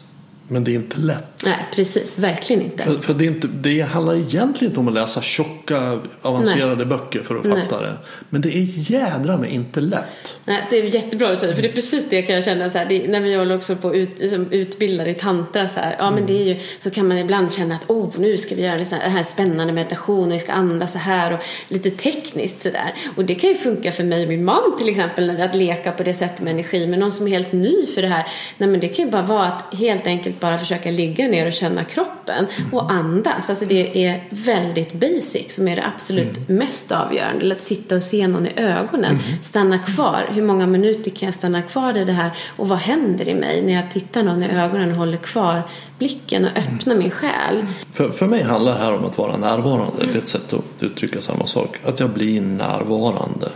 [0.49, 1.45] Men det är inte lätt.
[1.45, 2.19] Nej, precis.
[2.19, 2.83] Verkligen inte.
[2.83, 6.87] För, för det, är inte, det handlar egentligen inte om att läsa tjocka avancerade Nej.
[6.87, 7.63] böcker för att Nej.
[7.63, 7.95] fatta det.
[8.31, 10.39] Men det är jädra med inte lätt.
[10.45, 12.79] Nej, det är jättebra att säga för det är precis det kan jag känna så
[12.79, 16.11] här, det, när vi håller också på ut, liksom, utbildar i tantra så här, ja
[16.11, 18.79] men det är ju, så kan man ibland känna att oh nu ska vi göra
[18.79, 22.71] det så här, spännande meditation och vi ska andas så här och lite tekniskt så
[22.71, 22.95] där.
[23.17, 25.55] Och det kan ju funka för mig och min man till exempel när vi att
[25.55, 28.27] leka på det sättet med energi men någon som är helt ny för det här,
[28.59, 31.53] nej men det kan ju bara vara att helt enkelt bara försöka ligga ner och
[31.53, 33.51] känna kroppen och andas.
[33.51, 37.41] Alltså det är väldigt basic som är det absolut mest avgörande.
[37.41, 40.29] Eller att sitta och se någon i ögonen, stanna kvar.
[40.33, 43.63] Hur många minuter kan jag stanna kvar i det här och vad händer i mig
[43.63, 45.63] när jag tittar någon i ögonen och håller kvar
[45.99, 47.67] blicken och öppnar min själ?
[47.93, 50.07] För, för mig handlar det här om att vara närvarande.
[50.07, 51.77] Det är ett sätt att uttrycka samma sak.
[51.85, 53.49] Att jag blir närvarande.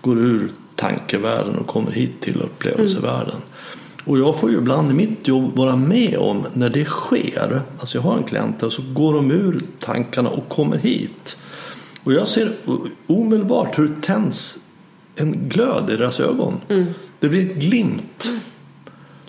[0.00, 3.40] Går ur tankevärlden och kommer hit till upplevelsevärlden.
[4.04, 7.62] Och jag får ju ibland i mitt jobb vara med om när det sker.
[7.78, 11.38] Alltså jag har en klient och så går de ur tankarna och kommer hit.
[12.04, 12.52] Och jag ser
[13.06, 14.58] omedelbart hur det tänds
[15.16, 16.60] en glöd i deras ögon.
[17.20, 18.32] Det blir en glimt.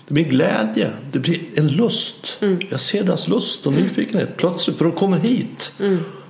[0.08, 2.38] Det blir glädje, det blir en lust.
[2.70, 5.72] Jag ser deras lust och nyfikenhet plötsligt för de kommer hit.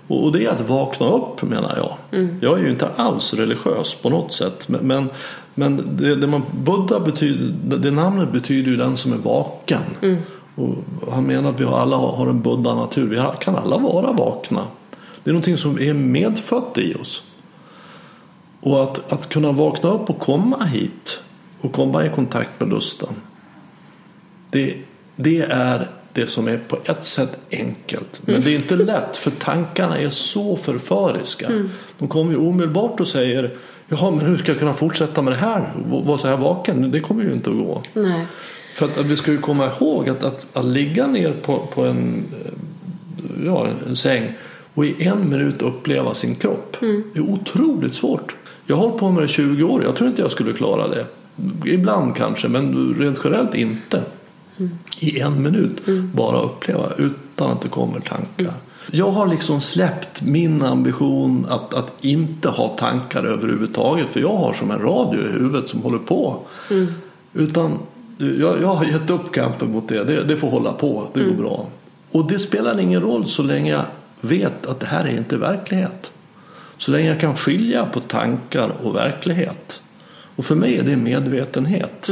[0.06, 1.96] Och och det är att vakna upp menar jag.
[2.40, 4.68] Jag är ju inte alls religiös på något sätt.
[4.68, 5.10] Men,
[5.54, 9.82] men, det, det man, Buddha betyder, det- namnet betyder ju den som är vaken.
[10.54, 10.74] Och
[11.12, 13.08] han menar att vi alla har en buddha-natur.
[13.08, 14.66] Vi kan alla vara vakna.
[15.24, 17.22] Det är någonting som är medfött i oss.
[18.60, 21.20] Och att, att kunna vakna upp och komma hit
[21.60, 23.08] och komma i kontakt med lusten.
[24.50, 24.74] Det,
[25.16, 28.22] det är det som är på ett sätt enkelt.
[28.24, 31.50] Men det är inte lätt för tankarna är så förföriska.
[31.98, 33.50] De kommer ju omedelbart och säger
[33.88, 35.72] Jaha, men hur ska jag kunna fortsätta med det här?
[35.86, 36.90] Vara så här vaken?
[36.90, 37.82] Det kommer ju inte att gå.
[37.94, 38.26] Nej.
[38.74, 41.84] För att, att vi ska ju komma ihåg att, att, att ligga ner på, på
[41.84, 44.32] en, eh, ja, en säng
[44.74, 46.76] och i en minut uppleva sin kropp.
[46.80, 48.36] Det är otroligt svårt.
[48.66, 49.82] Jag har hållit på med det i 20 år.
[49.84, 51.06] Jag tror inte jag skulle klara det.
[51.64, 54.02] Ibland kanske, men rent generellt inte.
[55.00, 58.54] I en minut bara uppleva utan att det kommer tankar.
[58.90, 64.08] Jag har liksom släppt min ambition att, att inte ha tankar överhuvudtaget.
[64.08, 66.40] För jag har som en radio i huvudet som håller på.
[67.32, 67.78] Utan
[68.18, 70.04] jag, jag har gett upp kampen mot det.
[70.04, 70.22] det.
[70.22, 71.66] Det får hålla på, det går bra.
[72.10, 73.84] Och det spelar ingen roll så länge jag
[74.20, 76.12] vet att det här är inte verklighet.
[76.78, 79.80] Så länge jag kan skilja på tankar och verklighet.
[80.36, 82.08] Och för mig är det medvetenhet.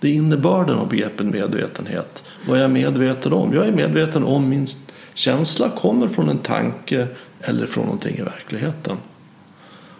[0.00, 2.24] Det är innebörden av begreppet medvetenhet.
[2.48, 3.54] Vad jag är medveten om?
[3.54, 4.66] Jag är medveten om min
[5.14, 7.06] känsla kommer från en tanke
[7.40, 8.96] eller från någonting i verkligheten.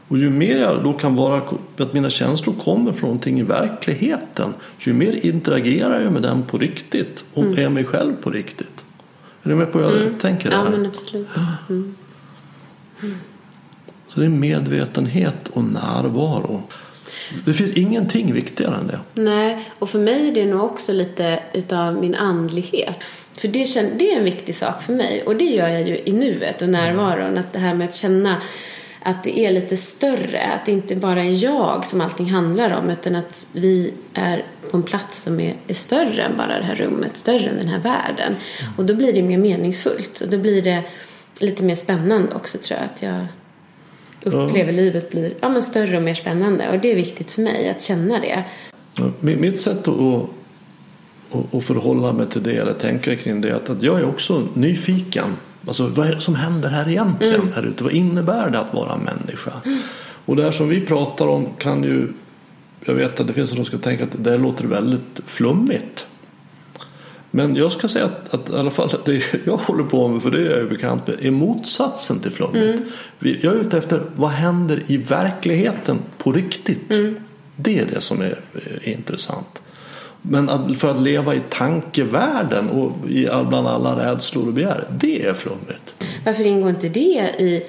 [0.08, 1.42] Och ju mer jag då kan vara,
[1.76, 6.58] att mina känslor kommer från någonting i verkligheten, ju mer interagerar jag med den på
[6.58, 8.84] riktigt och är mig själv på riktigt.
[9.42, 10.70] Är du med på hur jag tänker Ja, där?
[10.70, 11.28] men absolut.
[11.68, 11.94] Mm.
[14.08, 16.62] Så det är medvetenhet och närvaro.
[17.44, 19.00] Det finns ingenting viktigare än det.
[19.14, 22.98] Nej, och för mig är det nog också lite utav min andlighet.
[23.32, 23.64] För det,
[23.98, 26.68] det är en viktig sak för mig och det gör jag ju i nuet och
[26.68, 27.38] närvaron.
[27.38, 28.36] Att det här med att känna
[29.02, 32.90] att det är lite större, att det inte bara är jag som allting handlar om
[32.90, 36.74] utan att vi är på en plats som är, är större än bara det här
[36.74, 38.36] rummet, större än den här världen.
[38.76, 40.82] Och då blir det mer meningsfullt och då blir det
[41.38, 42.84] lite mer spännande också tror jag.
[42.84, 43.26] Att jag
[44.22, 47.68] upplever livet blir ja, men större och mer spännande och det är viktigt för mig
[47.68, 48.44] att känna det.
[49.20, 49.94] Mitt sätt att,
[51.30, 54.08] att, att förhålla mig till det eller tänka kring det är att, att jag är
[54.08, 55.36] också nyfiken.
[55.66, 57.84] Alltså, vad är det som händer här egentligen här ute?
[57.84, 59.52] Vad innebär det att vara människa?
[60.26, 62.12] Och det här som vi pratar om kan ju
[62.84, 66.06] jag vet att det finns de som ska tänka att det låter väldigt flummigt.
[67.30, 70.30] Men jag ska säga att, att i alla fall det jag håller på med, för
[70.30, 72.82] det är jag bekant med, är motsatsen till flummigt.
[73.18, 76.94] Vi- Jag är ute efter vad händer i verkligheten på riktigt.
[77.56, 78.38] Det är det som är,
[78.84, 79.62] är intressant.
[80.22, 85.26] Men att, för att leva i tankevärlden och i, bland alla rädslor och begär, det
[85.26, 85.94] är flummigt.
[86.24, 87.62] Varför ingår inte det i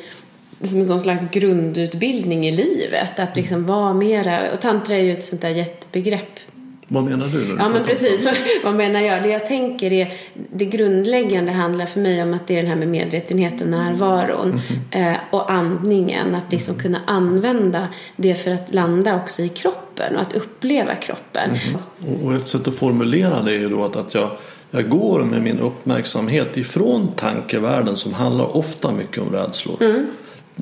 [0.62, 3.20] som någon slags grundutbildning i livet?
[3.20, 6.40] Att liksom vara mera, och tantra är ju ett sånt där jättebegrepp.
[6.94, 7.38] Vad menar du?
[7.40, 8.28] När du Ja men om precis,
[8.64, 9.24] vad menar jag?
[9.24, 12.76] Det jag tänker är, det grundläggande handlar för mig om att det är den här
[12.76, 16.36] med medvetenheten, närvaron eh, och andningen.
[16.36, 21.50] Att liksom kunna använda det för att landa också i kroppen och att uppleva kroppen.
[21.74, 24.30] Och- Och ett sätt att formulera det är ju då att, att jag,
[24.72, 29.76] jag går med min uppmärksamhet ifrån tankevärlden som handlar ofta mycket om rädslor.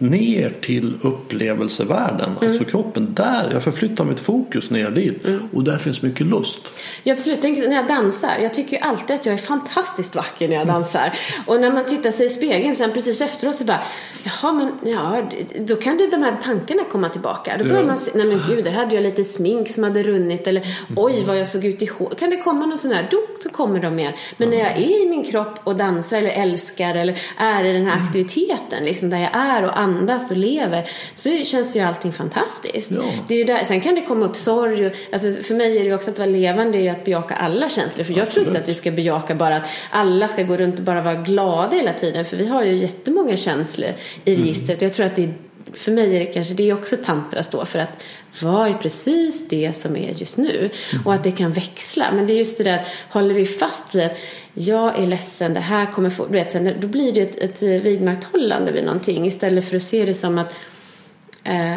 [0.01, 2.49] Ner till upplevelsevärlden, Mm.
[2.49, 3.13] alltså kroppen.
[3.13, 5.39] Där, jag förflyttar mitt fokus ner dit Mm.
[5.53, 6.61] och där finns mycket lust.
[7.03, 7.39] Ja, absolut.
[7.41, 8.37] Tänk när jag dansar.
[8.41, 11.13] Jag tycker ju alltid att jag är fantastiskt vacker när jag dansar.
[11.45, 13.81] Och när man tittar sig i spegeln sen precis efteråt så bara,
[14.25, 15.29] jaha men ja,
[15.67, 17.55] då kan det, de här tankarna komma tillbaka.
[17.57, 17.87] Då börjar Ja.
[17.87, 21.23] man se, nej men gud, där hade jag lite smink som hade runnit eller oj
[21.27, 22.13] vad jag såg ut i hår.
[22.19, 24.13] Kan det komma någon sån här, då så kommer de igen.
[24.37, 27.85] Men när jag är i min kropp och dansar eller älskar eller är i den
[27.85, 32.91] här aktiviteten, liksom där jag är och andas och lever, så känns ju allting fantastiskt.
[32.91, 33.01] Ja.
[33.27, 34.85] Det är ju där, sen kan det komma upp sorg.
[34.85, 37.35] Och, alltså för mig är det ju också att vara levande är ju att bejaka
[37.35, 38.03] alla känslor.
[38.03, 38.63] För jag tror inte Absolut.
[38.63, 41.93] att vi ska bejaka bara att alla ska gå runt och bara vara glada hela
[41.93, 42.25] tiden.
[42.25, 43.89] För vi har ju jättemånga känslor
[44.25, 44.43] i Mm.
[44.43, 44.81] registret.
[44.81, 45.33] Jag tror att det är,
[45.73, 48.03] för mig är det kanske, det är också tantra står för att
[48.41, 50.57] vad är precis det som är just nu?
[50.57, 51.05] Mm.
[51.05, 52.11] Och att det kan växla.
[52.11, 54.17] Men det är just det där, håller vi fast vid att
[54.53, 58.71] jag är ledsen, det här kommer få, du vet, då blir det ett, ett vidmakthållande
[58.71, 60.53] vid någonting istället för att se det som att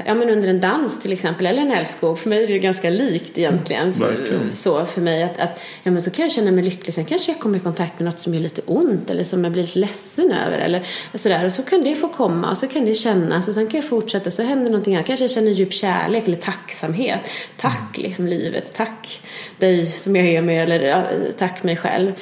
[0.07, 2.19] ja men under en dans till exempel eller en älskog.
[2.19, 3.93] För mig är det ganska likt egentligen.
[3.93, 4.53] Verkligen.
[4.53, 6.95] så för mig att, att ja men så kan jag känna mig lycklig.
[6.95, 9.53] Sen kanske jag kommer i kontakt med något som gör lite ont eller som jag
[9.53, 11.45] blir lite ledsen över eller sådär.
[11.45, 13.89] Och så kan det få komma och så kan det kännas och sen kan jag
[13.89, 15.07] fortsätta så händer någonting annat.
[15.07, 17.23] Kanske jag känner djup kärlek eller tacksamhet.
[17.57, 18.75] Tack liksom livet.
[18.75, 19.23] Tack
[19.59, 21.05] dig som jag är med eller ja,
[21.39, 22.13] tack mig själv.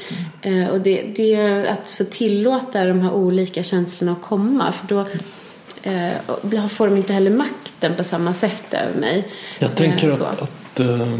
[0.42, 4.72] Eh, och det, det är att få tillåta de här olika känslorna att komma.
[4.72, 5.06] För då
[5.82, 9.28] eh, får de inte heller makten på samma sätt över mig.
[9.58, 11.18] Jag tänker Eh, att, att eh,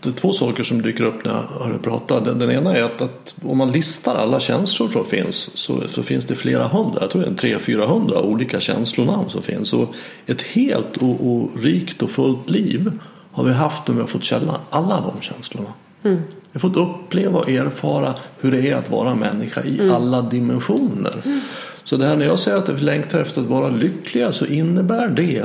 [0.00, 2.20] det är två saker som dyker upp när jag hör dig prata.
[2.20, 6.02] Den, den ena är att, att om man listar alla känslor som finns så, så
[6.02, 9.72] finns det flera hundra, jag tror det är 300 400 olika känslonamn som finns.
[9.72, 9.94] Och
[10.26, 12.92] ett helt och, och rikt och fullt liv
[13.32, 15.72] har vi haft om vi har fått känna alla de känslorna.
[16.04, 16.16] Mm.
[16.52, 19.94] Vi har fått uppleva och erfara hur det är att vara människa i Mm.
[19.94, 21.40] alla dimensioner.
[21.88, 25.08] Så det här när jag säger att jag längtar efter att vara lyckliga så innebär
[25.08, 25.44] det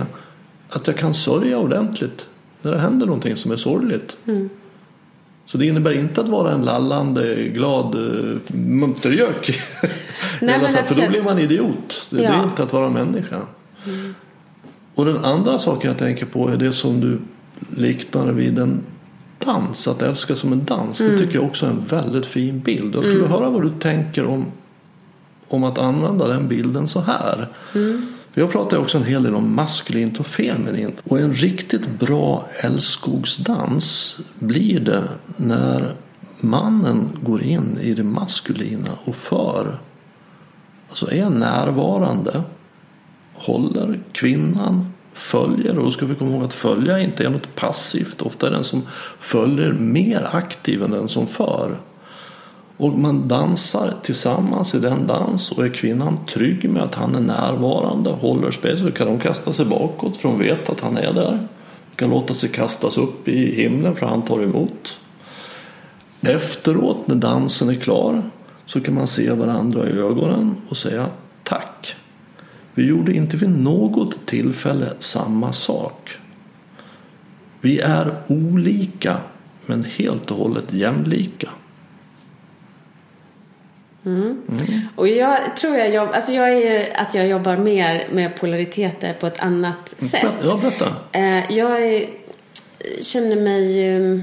[0.70, 2.28] att jag kan sörja ordentligt
[2.62, 4.18] när det händer någonting som är sorgligt.
[4.26, 4.50] Mm.
[5.46, 9.60] Så det innebär inte att vara en lallande, glad uh, muntergök.
[10.40, 12.08] men Hela så- att för då blir man idiot.
[12.10, 12.44] Det, det är Ja.
[12.44, 13.42] inte att vara människa.
[14.96, 17.20] Och den andra saken jag tänker på är det som du
[17.78, 18.80] liknar vid en
[19.46, 19.88] dans.
[19.88, 21.02] Att älska som en dans.
[21.02, 21.14] Mm.
[21.14, 22.96] Det tycker jag också är en väldigt fin bild.
[22.96, 24.46] Jag skulle höra vad du tänker om,
[25.48, 27.48] om att använda den bilden så här.
[28.34, 31.02] För jag pratar också en hel del om maskulint och feminint.
[31.08, 35.04] Och en riktigt bra älskogsdans blir det
[35.38, 35.94] när
[36.40, 39.80] mannen går in i det maskulina och för.
[40.90, 42.44] Alltså är närvarande,
[43.34, 45.78] håller kvinnan, följer.
[45.78, 48.22] Och då ska vi komma ihåg att följa inte är något passivt.
[48.22, 48.82] Ofta är den som
[49.20, 51.78] följer mer aktiv än den som för.
[52.78, 57.20] Och man dansar tillsammans i den dans och är kvinnan trygg med att han är
[57.20, 61.14] närvarande, håller spel så kan hon kasta sig bakåt för hon vet att han är
[61.14, 61.32] där.
[61.32, 61.48] Hon
[61.96, 65.00] Kan låta sig kastas upp i himlen för han tar emot.
[66.22, 68.24] Efteråt när dansen är klar
[68.66, 71.08] så kan man se varandra i ögonen och säga
[71.44, 71.96] tack.
[72.74, 76.10] Vi gjorde inte vid något tillfälle samma sak.
[77.62, 79.18] Vi är olika
[79.66, 81.50] men helt och hållet jämlika.
[84.96, 89.28] Och jag tror jag jobbar, alltså jag är att jag jobbar mer med polariteter på
[89.28, 90.12] ett annat sätt.
[90.12, 90.96] Berätta- Ja, berätta.
[91.12, 92.06] Eh, Jag är,
[93.02, 94.20] känner mig eh,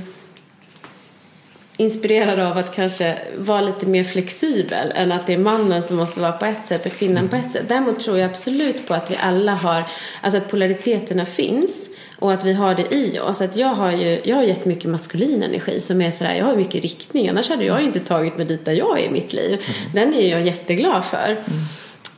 [1.80, 6.20] inspirerad av att kanske vara lite mer flexibel än att det är mannen som måste
[6.20, 7.68] vara på ett sätt och kvinnan på ett sätt.
[7.68, 9.84] Däremot tror jag absolut på att vi alla har,
[10.20, 11.88] alltså att polariteterna finns
[12.18, 13.40] och att vi har det i oss.
[13.40, 16.82] Att jag har ju jag har jättemycket maskulin energi som är sådär, jag har mycket
[16.82, 17.28] riktning.
[17.28, 19.62] Annars hade jag ju inte tagit mig dit där jag är i mitt liv.
[19.94, 21.44] Den är jag jätteglad för.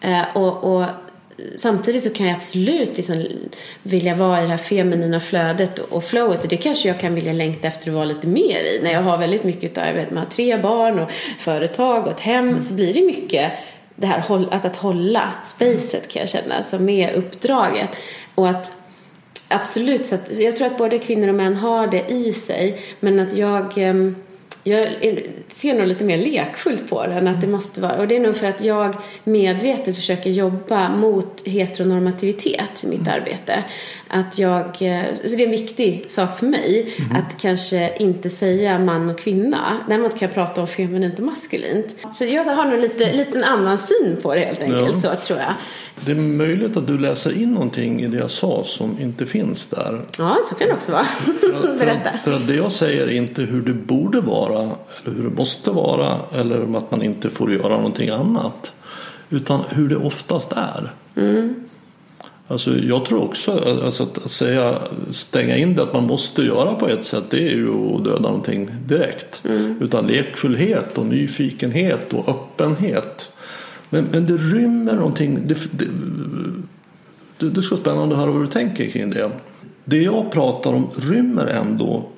[0.01, 0.85] Eh, och, och
[1.57, 3.26] samtidigt så kan jag absolut liksom
[3.83, 6.42] vilja vara i det här feminina flödet och flowet.
[6.42, 8.81] Och det kanske jag kan vilja längta efter att vara lite mer i.
[8.83, 12.12] När jag har väldigt mycket av, jag vet, man har tre barn och företag och
[12.12, 13.52] ett hem så blir det mycket
[13.96, 17.96] det här att, att hålla spacet kan jag känna som är uppdraget.
[18.35, 18.72] Och att
[19.55, 22.81] Absolut, så att jag tror att både kvinnor och män har det i sig.
[23.00, 24.16] Men att jag, ehm,
[24.64, 24.88] jag
[25.48, 27.96] ser nog lite mer lekfullt på det än att det måste vara.
[27.96, 28.94] Och det är nog för att jag
[29.25, 33.64] medvetet försöker jobba mot heteronormativitet i mitt arbete.
[34.14, 38.79] Att jag, eh, så det är en viktig sak för mig att kanske inte säga
[38.79, 39.79] man och kvinna.
[39.88, 41.94] Däremot kan jag prata om feminint och maskulint.
[42.12, 45.14] Så jag har nog lite, lite en annan syn på det helt enkelt, Ja.
[45.16, 45.55] så tror jag.
[46.07, 49.66] Det är möjligt att du läser in någonting i det jag sa som inte finns
[49.66, 50.01] där.
[50.18, 51.05] Ja, så kan det också vara.
[51.05, 52.11] För att, Berätta.
[52.25, 55.70] för att det jag säger är inte hur det borde vara eller hur det måste
[55.70, 58.72] vara eller att man inte får göra någonting annat.
[59.31, 60.92] Utan hur det oftast är.
[62.53, 64.79] Alltså jag tror också alltså att, säga
[65.11, 68.21] stänga in det att man måste göra på ett sätt det är ju att döda
[68.21, 69.43] någonting direkt.
[69.45, 69.77] Mm.
[69.81, 73.31] Utan lekfullhet och nyfikenhet och öppenhet.
[73.91, 75.39] Men, men det rymmer någonting.
[75.47, 75.85] Det, det,
[77.39, 79.31] det, det ska vara spännande att höra vad du tänker kring det.
[79.85, 82.09] Det jag pratar om rymmer ändå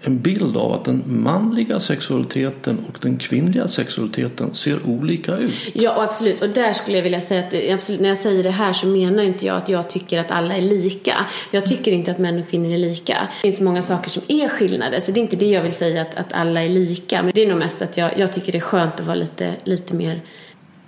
[0.00, 5.52] en bild av att den manliga sexualiteten och den kvinnliga sexualiteten ser olika ut.
[5.72, 6.42] Ja, absolut.
[6.42, 9.22] Och där skulle jag vilja säga att absolut, när jag säger det här så menar
[9.22, 11.14] inte jag att jag tycker att alla är lika.
[11.50, 13.28] Jag tycker inte att män och kvinnor är lika.
[13.42, 16.02] Det finns många saker som är skillnader, så det är inte det jag vill säga
[16.02, 17.22] att, att alla är lika.
[17.22, 19.54] Men det är nog mest att jag, jag tycker det är skönt att vara lite,
[19.64, 20.20] lite mer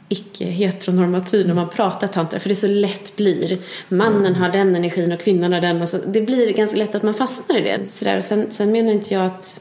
[0.09, 5.21] icke-heteronormativ när man pratar tantra för det så lätt blir mannen har den energin och
[5.21, 7.87] kvinnan har den och så, det blir ganska lätt att man fastnar i det.
[7.87, 8.17] Så där.
[8.17, 9.61] Och sen, sen menar inte jag att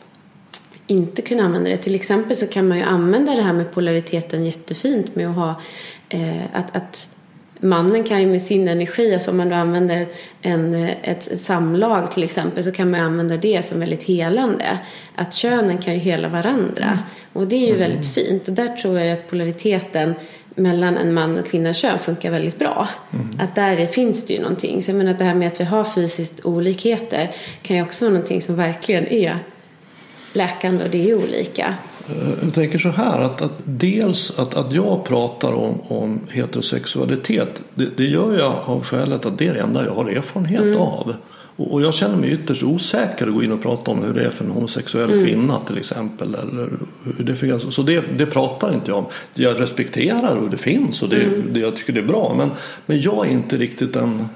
[0.87, 1.77] inte kunna använda det.
[1.77, 5.61] Till exempel så kan man ju använda det här med polariteten jättefint med att ha
[6.09, 7.07] eh, att, att
[7.59, 10.07] mannen kan ju med sin energi, alltså om man då använder
[10.41, 14.77] en, ett, ett, samlag till exempel så kan man använda det som väldigt helande.
[15.15, 16.85] Att könen kan ju hela varandra.
[16.85, 16.97] Mm.
[17.33, 17.79] Och det är ju mm.
[17.79, 18.47] väldigt fint.
[18.47, 20.15] Och där tror jag att polariteten
[20.55, 22.87] mellan en man och kvinna kön funkar väldigt bra.
[23.13, 23.39] Mm.
[23.39, 24.83] Att där finns det ju någonting.
[24.83, 27.31] Så jag menar att det här med att vi har fysiskt olikheter
[27.61, 29.39] kan ju också vara någonting som verkligen är
[30.33, 31.75] läkande och det är olika.
[32.09, 37.61] Eh, jag tänker så här att, att dels att, att jag pratar om, om heterosexualitet
[37.75, 40.81] det, det, gör jag av skälet att det är det enda jag har erfarenhet mm.
[40.81, 41.15] av.
[41.55, 44.25] Och, och, jag känner mig ytterst osäker att gå in och prata om hur det
[44.25, 45.25] är för en homosexuell mm.
[45.25, 46.35] kvinna till exempel.
[46.35, 46.69] Eller
[47.17, 47.59] hur det fungerar.
[47.59, 49.05] Så det, det pratar inte jag om.
[49.33, 51.43] Jag respekterar och det finns och det, mm.
[51.53, 52.35] det, jag tycker det är bra.
[52.37, 52.51] Men,
[52.85, 54.29] men jag är inte riktigt en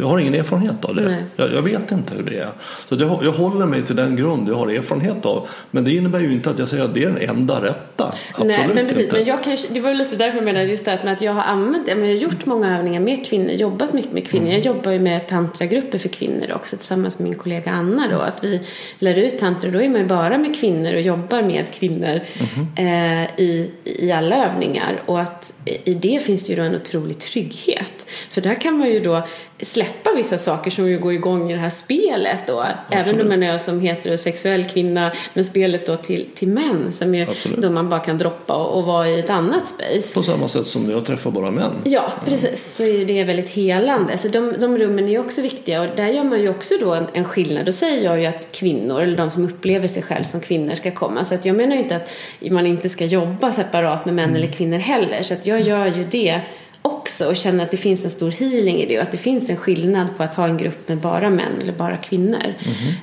[0.00, 1.24] jag har ingen erfarenhet av det.
[1.36, 2.50] Jag, jag, vet inte hur det är.
[2.88, 5.48] Så jag, jag håller mig till den grund jag har erfarenhet av.
[5.70, 8.14] Men det innebär ju inte att jag säger att det är den enda rätta.
[8.30, 8.98] Absolut Nej, men precis.
[8.98, 9.16] Inte.
[9.16, 11.42] Men jag kan, det var lite därför jag menade just det med att jag har
[11.42, 14.46] använt jag har gjort många övningar med kvinnor, jobbat mycket med kvinnor.
[14.46, 14.56] Mm.
[14.56, 18.18] Jag jobbar ju med tantragrupper för kvinnor också tillsammans med min kollega Anna då.
[18.18, 18.60] Att vi
[18.98, 19.70] lär ut tantra.
[19.70, 23.22] Då är man ju bara med kvinnor och jobbar med kvinnor mm.
[23.24, 25.02] eh, i, i alla övningar.
[25.06, 25.54] Och att
[25.84, 28.06] i det finns det ju då en otrolig trygghet.
[28.30, 29.26] För där kan man ju då
[29.60, 32.60] släppa vissa saker som ju går igång i det här spelet då.
[32.60, 33.06] Absolut.
[33.06, 35.12] Även om man är som heterosexuell kvinna.
[35.34, 37.26] Men spelet då till, till män som ju
[37.58, 40.14] då man bara kan droppa och, och vara i ett annat space.
[40.14, 41.72] På samma sätt som jag träffar bara män.
[41.84, 42.74] Ja, precis.
[42.74, 44.18] Så är det väldigt helande.
[44.18, 46.94] Så de, de rummen är ju också viktiga och där gör man ju också då
[46.94, 47.66] en, en skillnad.
[47.66, 50.90] Då säger jag ju att kvinnor, eller de som upplever sig själv som kvinnor, ska
[50.90, 51.24] komma.
[51.24, 52.08] Så att jag menar ju inte att
[52.50, 54.36] man inte ska jobba separat med män mm.
[54.36, 55.22] eller kvinnor heller.
[55.22, 56.40] Så att jag gör ju det
[56.88, 59.50] också och känner att det finns en stor healing i det och att det finns
[59.50, 62.54] en skillnad på att ha en grupp med bara män eller bara kvinnor.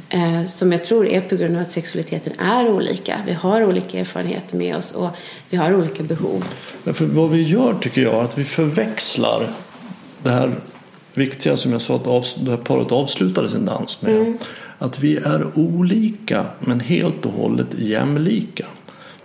[0.10, 0.40] Mm.
[0.42, 3.22] Eh, som jag tror är på grund av att sexualiteten är olika.
[3.26, 5.10] Vi har olika erfarenheter med oss och
[5.50, 6.46] vi har olika behov.
[6.84, 9.54] Men för vad vi gör tycker jag är att vi förväxlar
[10.24, 10.52] det här
[11.14, 14.16] viktiga som jag sa att det här paret avslutade sin dans med.
[14.16, 14.38] Mm.
[14.78, 18.66] Att vi är olika men helt och hållet jämlika.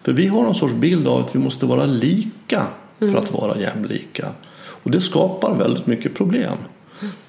[0.03, 2.67] För vi har någon sorts bild av att vi måste vara lika
[2.99, 4.29] för att vara jämlika.
[4.59, 6.57] Och det skapar väldigt mycket problem.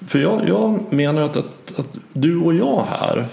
[0.06, 3.26] För jag, jag menar att, att, att, du och jag här,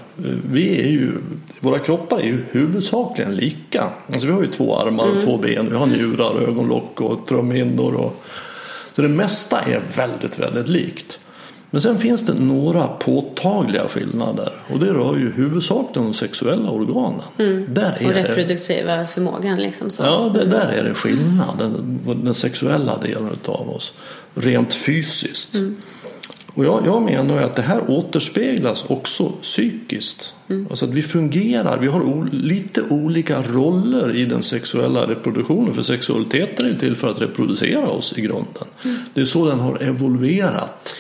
[0.51, 1.11] vi är ju,
[1.59, 3.89] våra kroppar är ju huvudsakligen lika.
[4.13, 5.25] Alltså vi har ju två armar och mm.
[5.25, 7.93] två ben, vi har njurar, ögonlock och trumhinnor.
[7.95, 8.23] Och,
[8.91, 11.19] så det mesta är väldigt, väldigt likt.
[11.75, 17.21] Men sen finns det några påtagliga skillnader och det rör ju huvudsakligen de sexuella organen.
[17.37, 17.73] Mm.
[17.73, 19.89] Där är och reproduktiva det, förmågan liksom.
[19.89, 20.03] Så.
[20.03, 21.57] Ja, det, där är det skillnad.
[21.57, 23.93] Den, den sexuella delen av oss.
[24.35, 25.55] Rent fysiskt.
[25.55, 25.75] Mm.
[26.53, 30.33] Och jag, jag menar att det här återspeglas också psykiskt.
[30.49, 30.67] Mm.
[30.69, 35.73] Alltså att vi fungerar, vi har o, lite olika roller i den sexuella reproduktionen.
[35.73, 38.67] För sexualiteten är ju till för att reproducera oss i grunden.
[38.83, 38.97] Mm.
[39.13, 40.95] Det är så den har evolverat.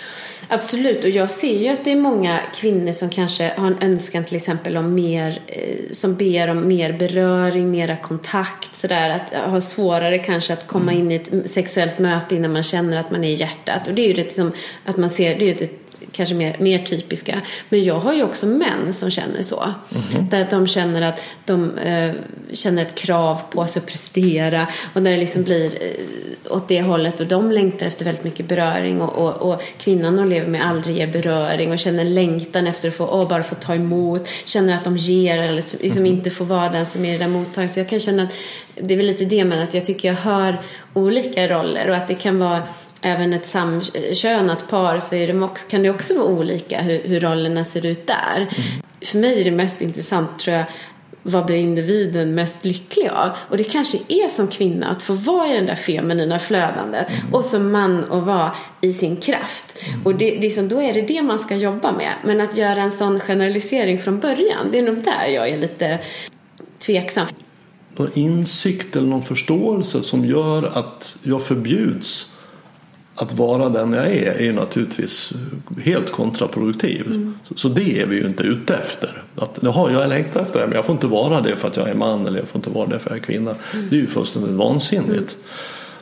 [0.47, 4.23] Absolut, och jag ser ju att det är många kvinnor som kanske har en önskan
[4.23, 9.09] till exempel om mer, eh, som ber om mer beröring, mera kontakt sådär.
[9.09, 11.03] Att ha svårare kanske att komma mm.
[11.03, 13.87] in i ett sexuellt möte innan man känner att man är i hjärtat.
[13.87, 14.51] Och det är ju det liksom,
[14.85, 17.41] att man ser, det är ju ett kanske mer, mer typiska.
[17.69, 19.73] Men jag har ju också män som känner så.
[19.89, 20.29] Mm-hmm.
[20.29, 22.11] Där de känner att de eh,
[22.51, 26.81] känner ett krav på sig att prestera och när det liksom blir eh, åt det
[26.81, 30.65] hållet och de längtar efter väldigt mycket beröring och, och, och kvinnan de lever med
[30.65, 34.75] aldrig ger beröring och känner längtan efter att få, oh, bara få ta emot, känner
[34.75, 36.05] att de ger eller liksom mm-hmm.
[36.05, 37.69] inte får vara den som är där mottagaren.
[37.69, 38.33] Så jag kan känna att
[38.75, 40.61] det är väl lite det men att jag tycker jag hör
[40.93, 42.63] olika roller och att det kan vara
[43.05, 47.19] även ett samkönat par så är det också, kan det också vara olika hur, hur
[47.19, 48.37] rollerna ser ut där.
[48.37, 48.51] Mm.
[49.01, 50.65] För mig är det mest intressant tror jag
[51.27, 53.29] vad blir individen mest lycklig av?
[53.49, 57.33] Och det kanske är som kvinna att få vara i den där feminina flödandet mm.
[57.33, 59.77] och som man att vara i sin kraft.
[59.87, 60.05] Mm.
[60.05, 62.11] Och det, liksom, då är det det man ska jobba med.
[62.23, 65.99] Men att göra en sån generalisering från början, det är nog där jag är lite
[66.79, 67.27] tveksam.
[67.97, 72.29] Någon insikt eller någon förståelse som gör att jag förbjuds
[73.15, 75.33] att vara den jag är är ju naturligtvis
[75.83, 77.05] helt kontraproduktiv.
[77.05, 77.37] Mm.
[77.43, 79.23] Så, så, det är vi ju inte ute efter.
[79.35, 81.89] Att, jaha, jag längtar efter det men jag får inte vara det för att jag
[81.89, 83.55] är man eller jag får inte vara det för att jag är kvinna.
[83.73, 83.89] Mm.
[83.89, 85.11] Det är ju fullständigt vansinnigt.
[85.11, 85.27] Mm.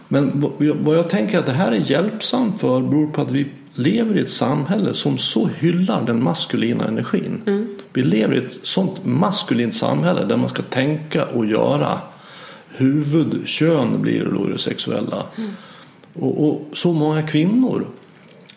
[0.07, 0.51] Men
[0.84, 4.20] vad jag tänker att det här är hjälpsamt för beror på att vi lever i
[4.20, 7.41] ett samhälle som så hyllar den maskulina energin.
[7.45, 7.68] Mm.
[7.93, 11.99] Vi lever i ett sånt maskulint samhälle där man ska tänka och göra.
[12.68, 15.24] Huvudkön blir då det sexuella.
[15.38, 15.51] Mm.
[16.14, 17.88] Och, och, så många kvinnor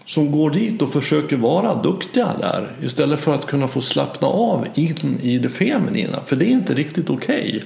[0.05, 4.67] som går dit och försöker vara duktiga där istället för att kunna få slappna av
[4.75, 6.21] in i det feminina.
[6.25, 7.49] För det är inte riktigt okej.
[7.49, 7.63] Okay.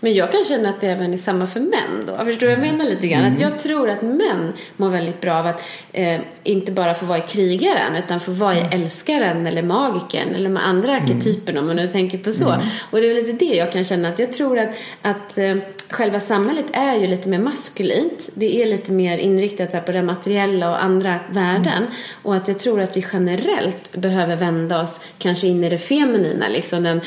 [0.00, 2.24] Men jag kan känna att det även är samma för män då.
[2.24, 3.20] Förstår du jag menar lite grann?
[3.20, 3.32] Mm.
[3.32, 5.62] Att jag tror att män mår väldigt bra av att
[5.92, 8.82] eh, inte bara få vara i krigaren utan få vara i mm.
[8.82, 11.04] älskaren eller magiken eller med andra mm.
[11.04, 12.48] arketyperna om man nu tänker på så.
[12.48, 12.66] Mm.
[12.90, 14.70] Och det är lite det jag kan känna att jag tror att,
[15.02, 15.56] att eh,
[15.88, 18.28] själva samhället är ju lite mer maskulint.
[18.34, 21.82] Det är lite mer inriktat på det materiella och andra värden.
[21.82, 21.90] Mm.
[22.22, 26.48] Och att jag tror att vi generellt behöver vända oss kanske in i det feminina,
[26.48, 27.00] liksom den,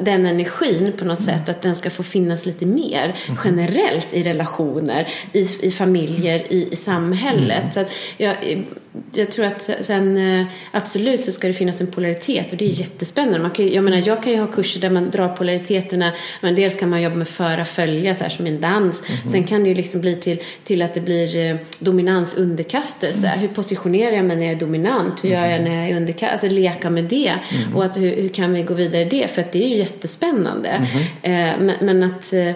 [0.00, 1.38] den energin på något mm.
[1.38, 3.38] sätt, att den ska få finnas lite mer mm.
[3.44, 7.76] generellt i relationer, i, i familjer, i, i samhället.
[7.76, 7.88] Mm.
[7.88, 8.64] Så jag,
[9.12, 12.80] jag tror att sen eh, absolut så ska det finnas en polaritet och det är
[12.80, 13.38] jättespännande.
[13.38, 16.12] Man kan, jag menar, jag kan ju ha kurser där man drar polariteterna.
[16.40, 19.02] Men dels kan man jobba med föra följa så här som en dans.
[19.08, 19.28] Mm.
[19.28, 23.26] Sen kan det ju liksom bli till, till att det blir eh, dominans underkastelse.
[23.26, 23.38] Mm.
[23.38, 25.24] Hur positionerar jag mig när jag är dominant?
[25.24, 26.32] Hur gör jag när jag är underkastad?
[26.32, 27.28] Alltså leka med det.
[27.28, 27.76] Mm.
[27.76, 29.30] Och att, hur, hur, kan vi gå vidare i det?
[29.30, 30.88] För att det är ju jättespännande.
[31.22, 32.52] Eh, men, men, att eh,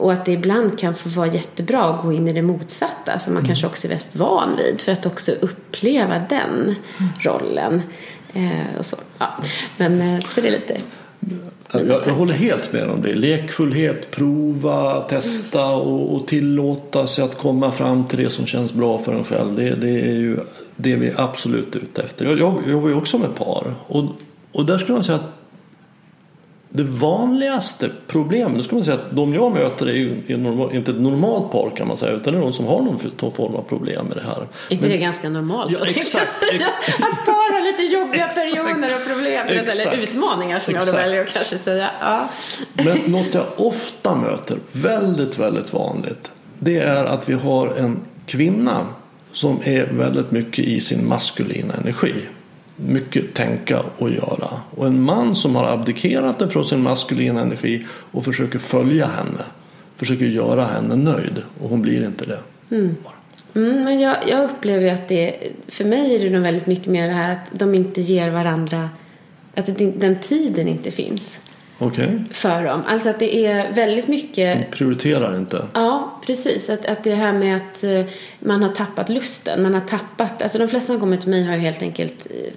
[0.00, 3.34] och att det ibland kan få vara jättebra att gå in i det motsatta som
[3.34, 3.46] man mm.
[3.46, 6.76] kanske också är mest van vid för att också uppleva den mm.
[7.20, 7.82] rollen.
[8.34, 8.96] Eh, och så.
[9.18, 9.36] Ja.
[9.76, 10.80] Men eh, så det är lite
[11.72, 13.14] jag, jag, håller helt med om det.
[13.14, 18.98] Lekfullhet, prova, testa och, och, tillåta sig att komma fram till det som känns bra
[18.98, 19.56] för en själv.
[19.56, 20.36] Det, det är ju
[20.76, 22.24] det vi är absolut ute efter.
[22.24, 24.04] Jag, jag jobbar ju också med par och,
[24.52, 25.39] och där skulle man säga att
[26.72, 30.22] det vanligaste problemet, då ska man säga att de jag möter är ju
[30.72, 32.98] inte ett normalt par kan man säga utan det är de som har någon
[33.30, 34.46] form av problem med det här.
[34.68, 35.72] inte Men, det ganska normalt?
[35.72, 36.42] Ja, exakt,
[37.00, 40.92] att par har lite jobbiga exakt, perioder och problem exakt, eller utmaningar som exakt.
[40.96, 41.90] jag väljer att kanske säga.
[42.00, 42.28] Ja.
[42.72, 48.86] Men något jag ofta möter, väldigt väldigt vanligt, det är att vi har en kvinna
[49.32, 52.14] som är väldigt mycket i sin maskulina energi
[52.86, 54.48] mycket tänka och göra.
[54.76, 59.44] Och en man som har abdikerat från sin maskulina energi och försöker följa henne.
[59.96, 62.38] Försöker göra henne nöjd och hon blir inte det.
[62.76, 62.96] Mm.
[63.54, 65.36] Mm, men jag, jag upplever att det,
[65.68, 68.90] för mig är det nog väldigt mycket mer det här att de inte ger varandra,
[69.54, 71.40] att den tiden inte finns.
[71.80, 72.18] Okay.
[72.32, 72.82] För dem.
[72.86, 74.58] Alltså att det är väldigt mycket...
[74.58, 75.66] De prioriterar inte.
[75.72, 76.70] Ja, precis.
[76.70, 78.04] Att, att det här med att eh,
[78.38, 79.62] man har tappat lusten.
[79.62, 80.42] Man har tappat...
[80.42, 82.52] Alltså de flesta som kommer till mig har ju helt enkelt eh,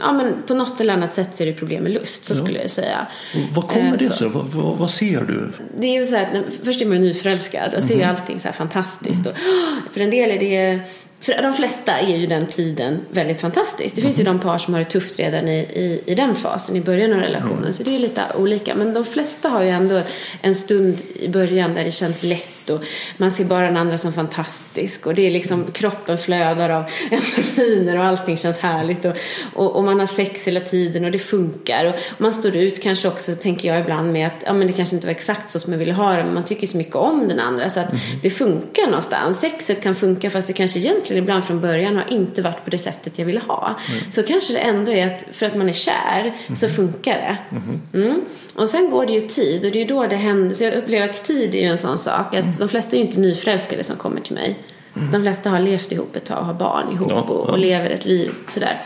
[0.00, 2.38] ja, men på något eller annat sätt så är det problem med lust, så ja.
[2.38, 3.06] skulle jag säga.
[3.52, 4.28] Vad kommer eh, det sig?
[4.28, 5.52] Vad, vad, vad, ser du?
[5.76, 8.10] Det är ju så här, först är man nyförälskad och ser mm.
[8.10, 9.26] allting så här fantastiskt.
[9.26, 9.32] Mm.
[9.32, 10.80] Och, för en del är det
[11.24, 13.96] för de flesta är ju den tiden väldigt fantastisk.
[13.96, 14.26] Det finns mm.
[14.26, 17.12] ju de par som har det tufft redan i, i, i den fasen, i början
[17.12, 17.58] av relationen.
[17.58, 17.72] Mm.
[17.72, 18.74] Så det är lite olika.
[18.74, 20.02] Men de flesta har ju ändå
[20.42, 22.84] en stund i början där det känns lätt och
[23.16, 25.06] man ser bara den andra som fantastisk.
[25.06, 29.04] Och det är liksom kroppen flödar av endorfiner och allting känns härligt.
[29.04, 29.16] Och,
[29.54, 31.84] och, och, man har sex hela tiden och det funkar.
[31.84, 34.94] Och man står ut kanske också, tänker jag ibland, med att ja, men det kanske
[34.94, 36.24] inte var exakt så som jag ville ha det.
[36.24, 38.02] Men man tycker så mycket om den andra så att mm.
[38.22, 39.40] det funkar någonstans.
[39.40, 42.70] Sexet kan funka fast det kanske egentligen egentligen ibland från början har inte varit på
[42.70, 43.76] det sättet jag ville ha.
[43.88, 44.12] Mm.
[44.12, 47.36] Så kanske det ändå är att för att man är kär så funkar det.
[47.50, 48.04] Mm-hmm.
[48.04, 48.20] Mm.
[48.56, 50.54] Och sen går det ju tid och det är då det händer.
[50.54, 52.34] Så jag upplever att tid är ju en sån sak.
[52.34, 52.56] Att mm.
[52.58, 54.58] de flesta är ju inte nyförälskade som kommer till mig.
[54.96, 55.12] Mm.
[55.12, 57.90] De flesta har levt ihop ett tag och har barn ihop ja, och, och lever
[57.90, 58.80] ett liv sådär.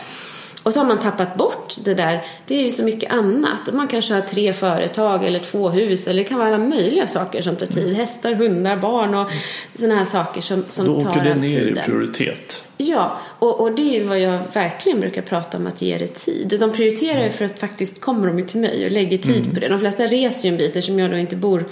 [0.69, 2.27] Och så har man tappat bort det där.
[2.47, 3.73] Det är ju så mycket annat.
[3.73, 6.09] Man kanske har tre företag eller två hus.
[6.09, 7.85] Eller det kan vara alla möjliga saker som tar tid.
[7.85, 7.95] Mm.
[7.95, 9.31] Hästar, hundar, barn och
[9.79, 11.41] sådana här saker som, som Då tar all tiden.
[11.41, 12.65] Då åker det ner i prioritet.
[12.77, 16.15] Ja, och, och det är ju vad jag verkligen brukar prata om att ge det
[16.15, 16.57] tid.
[16.61, 19.55] De prioriterar ju för att faktiskt kommer de till mig och lägger tid mm.
[19.55, 19.69] på det.
[19.69, 21.65] De flesta reser ju en bit eftersom jag då inte bor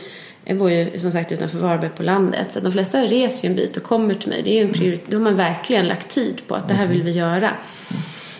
[0.45, 2.47] jag bor ju som sagt utanför Varberg på landet.
[2.51, 4.43] Så de flesta reser ju en bit och kommer till mig.
[4.43, 5.11] Det är ju en prioritet.
[5.11, 7.51] Då har man verkligen lagt tid på att det här vill vi göra.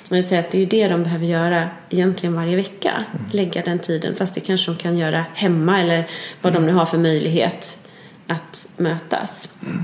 [0.09, 2.91] Så man säger att det är ju det de behöver göra egentligen varje vecka.
[2.91, 3.27] Mm.
[3.33, 4.15] Lägga den tiden.
[4.15, 6.09] Fast det kanske de kan göra hemma eller
[6.43, 7.79] vad de nu har för möjlighet
[8.27, 9.49] att mötas.
[9.63, 9.83] Mm.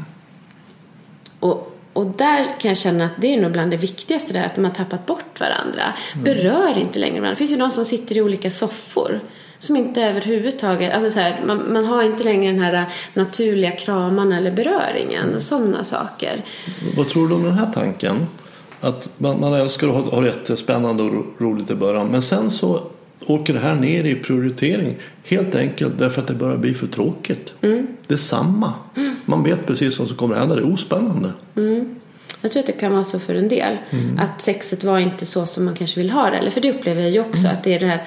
[1.41, 4.55] Och, och där kan jag känna att det är nog bland det viktigaste där, att
[4.55, 5.95] de har tappat bort varandra.
[6.13, 6.25] Mm.
[6.25, 7.31] Berör inte längre varandra.
[7.31, 9.21] Det finns ju de som sitter i olika soffor
[9.59, 14.33] som inte överhuvudtaget, alltså så här, man, man, har inte längre den här naturliga kraman
[14.33, 16.41] eller beröringen och sådana saker.
[16.97, 18.27] Vad tror du om den här tanken?
[18.83, 22.83] Att man, man älskar att ha, ha jättespännande och roligt i början men sen så
[23.27, 27.55] åker det här ner i prioritering helt enkelt därför att det börjar bli för tråkigt.
[27.61, 27.87] Mm.
[28.07, 28.73] Det är samma.
[28.97, 29.17] Mm.
[29.25, 30.55] Man vet precis vad som kommer att hända.
[30.55, 31.33] Det är ospännande.
[31.57, 31.95] Mm.
[32.41, 33.77] Jag tror att det kan vara så för en del.
[33.91, 34.19] Mm.
[34.19, 36.37] Att sexet var inte så som man kanske vill ha det.
[36.37, 37.47] Eller för det upplever jag ju också.
[37.47, 37.53] Mm.
[37.53, 38.03] Att det är det här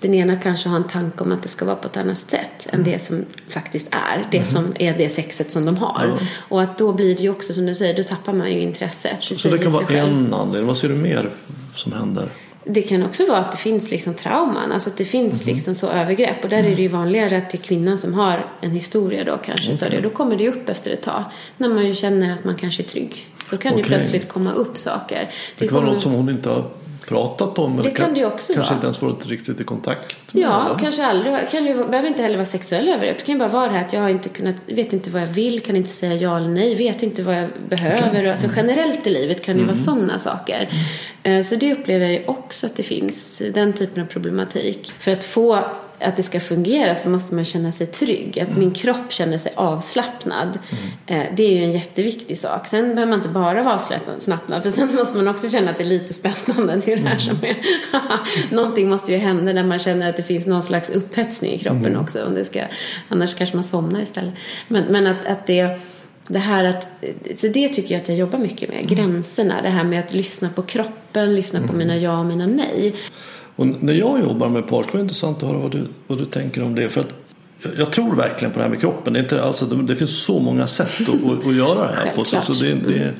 [0.00, 2.66] den ena kanske har en tanke om att det ska vara på ett annat sätt
[2.70, 4.26] än det som faktiskt är.
[4.30, 4.46] Det mm.
[4.46, 6.06] som är det sexet som de har.
[6.06, 6.26] Ja.
[6.48, 9.22] Och att då blir det ju också som du säger, då tappar man ju intresset.
[9.22, 10.66] Så, så det kan vara en anledning.
[10.66, 11.30] Vad ser du mer
[11.74, 12.28] som händer?
[12.64, 15.54] Det kan också vara att det finns liksom trauman, alltså att det finns mm.
[15.54, 16.44] liksom så övergrepp.
[16.44, 19.38] Och där är det ju vanligare att det är kvinnan som har en historia då
[19.44, 19.90] kanske okay.
[19.90, 20.00] det.
[20.00, 21.24] Då kommer det upp efter ett tag.
[21.56, 23.26] När man ju känner att man kanske är trygg.
[23.50, 23.82] Då kan okay.
[23.82, 25.18] det plötsligt komma upp saker.
[25.18, 26.64] Det, det kan vara något som hon inte har
[27.10, 27.76] pratat om.
[27.82, 28.74] Det kan det ju också Kanske vara.
[28.74, 30.42] inte ens varit riktigt i kontakt med.
[30.42, 31.50] Ja, kanske aldrig.
[31.50, 33.18] Kan ju, behöver inte heller vara sexuell övergrepp.
[33.18, 35.26] Det kan ju bara vara det här att jag inte kunnat, vet inte vad jag
[35.26, 38.08] vill, kan inte säga ja eller nej, vet inte vad jag behöver.
[38.08, 38.28] Okay.
[38.28, 38.56] Alltså mm.
[38.56, 39.74] generellt i livet kan det ju mm.
[39.74, 40.68] vara sådana saker.
[41.22, 41.44] Mm.
[41.44, 44.92] Så det upplever jag ju också att det finns, den typen av problematik.
[44.98, 45.64] För att få
[46.00, 48.40] att det ska fungera så måste man känna sig trygg.
[48.40, 48.60] Att mm.
[48.60, 50.58] min kropp känner sig avslappnad.
[51.06, 51.22] Mm.
[51.22, 52.66] Eh, det är ju en jätteviktig sak.
[52.66, 54.62] Sen behöver man inte bara vara avslappnad.
[54.62, 56.82] För sen måste man också känna att det är lite spännande.
[56.84, 57.56] Det är det här som är...
[58.54, 61.86] Någonting måste ju hända när man känner att det finns någon slags upphetsning i kroppen
[61.86, 62.00] mm.
[62.00, 62.24] också.
[62.26, 62.62] Om det ska,
[63.08, 64.34] annars kanske man somnar istället.
[64.68, 65.78] Men, men att, att det
[66.30, 66.86] det här att,
[67.36, 68.88] så det tycker jag att jag jobbar mycket med.
[68.88, 72.94] Gränserna, det här med att lyssna på kroppen, lyssna på mina ja och mina nej.
[73.56, 76.24] Och när jag jobbar med par är det intressant att höra vad du, vad du
[76.24, 76.90] tänker om det.
[76.90, 77.14] För att
[77.76, 79.12] jag tror verkligen på det här med kroppen.
[79.12, 82.24] Det, är inte, alltså, det, finns så många sätt att, att, göra det här på.
[82.24, 83.14] Så, så det, det,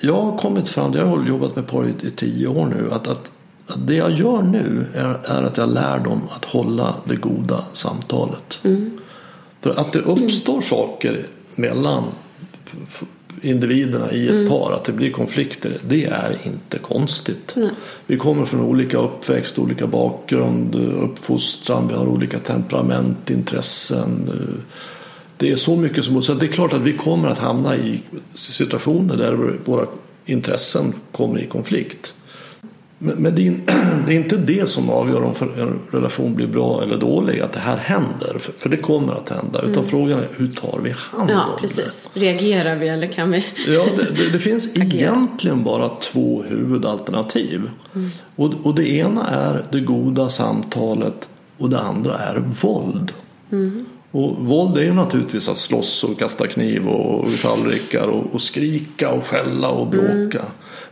[0.00, 3.08] jag har kommit fram, jag har jobbat med par i, i tio år nu, att,
[3.08, 3.30] att,
[3.66, 7.64] att, det jag gör nu är, är, att jag lär dem att hålla det goda
[7.72, 8.60] samtalet.
[8.64, 9.00] Mm.
[9.60, 12.04] För att det uppstår saker mellan
[13.42, 14.48] individerna i ett mm.
[14.48, 17.52] par, att det blir konflikter, det är inte konstigt.
[17.56, 17.70] Nej.
[18.06, 24.30] Vi kommer från olika uppväxt, olika bakgrund, uppfostran, vi har olika temperament, intressen.
[25.36, 26.22] Det är så mycket som...
[26.22, 28.02] Så det är klart att vi kommer att hamna i
[28.34, 29.86] situationer där våra
[30.26, 32.12] intressen kommer i konflikt.
[32.98, 33.34] Men
[34.06, 37.60] det är inte det som avgör om en relation blir bra eller dålig, att det
[37.60, 38.38] här händer.
[38.58, 39.58] För det kommer att hända.
[39.58, 39.84] Utan mm.
[39.84, 42.10] frågan är hur tar vi hand ja, om precis.
[42.14, 42.20] det?
[42.20, 43.44] Reagerar vi eller kan vi?
[43.66, 47.70] Ja, det, det, det finns egentligen bara två huvudalternativ.
[47.94, 48.10] Mm.
[48.36, 51.28] Och, och det ena är det goda samtalet
[51.58, 53.12] och det andra är våld.
[53.52, 53.84] Mm.
[54.10, 59.10] Och våld är ju naturligtvis att slåss och kasta kniv och tallrikar och, och skrika
[59.10, 60.44] och skälla och bråka.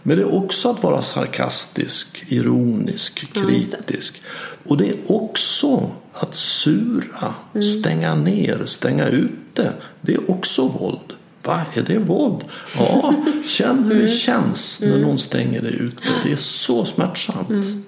[0.06, 4.22] Men det är också att vara sarkastisk, ironisk, kritisk.
[4.66, 7.62] Och det är också att sura, mm.
[7.62, 9.72] stänga ner, stänga ute.
[10.00, 11.12] Det är också våld.
[11.42, 12.44] Va, är det våld?
[12.78, 14.08] Ja, känn hur det mm.
[14.08, 15.00] känns när mm.
[15.00, 16.08] någon stänger dig ute.
[16.24, 17.50] Det är så smärtsamt.
[17.50, 17.84] Mm.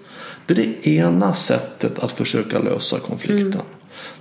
[0.47, 3.63] Det är det ena sättet att försöka lösa konflikten.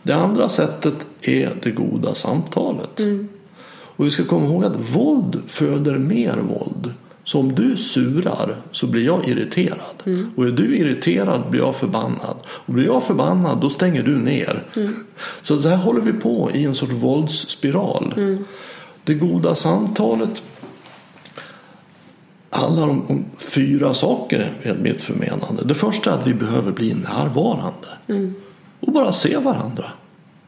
[0.04, 3.00] Det andra sättet är det goda samtalet.
[3.70, 6.94] Och vi ska komma ihåg att våld föder mer våld.
[7.28, 10.04] Så om du surar så blir jag irriterad.
[10.06, 10.32] Mm.
[10.36, 12.38] Och är du irriterad blir jag förbannad.
[12.48, 14.64] Och blir jag förbannad då stänger du ner.
[14.76, 14.94] Mm.
[15.42, 18.14] Så så här håller vi på i en sorts våldsspiral.
[18.18, 18.46] Mm.
[19.04, 20.44] Det goda samtalet
[22.50, 25.64] handlar om, om, fyra saker enligt mitt förmenande.
[25.66, 27.88] Det första är att vi behöver bli närvarande.
[28.08, 28.34] Mm.
[28.80, 29.86] Och bara se varandra.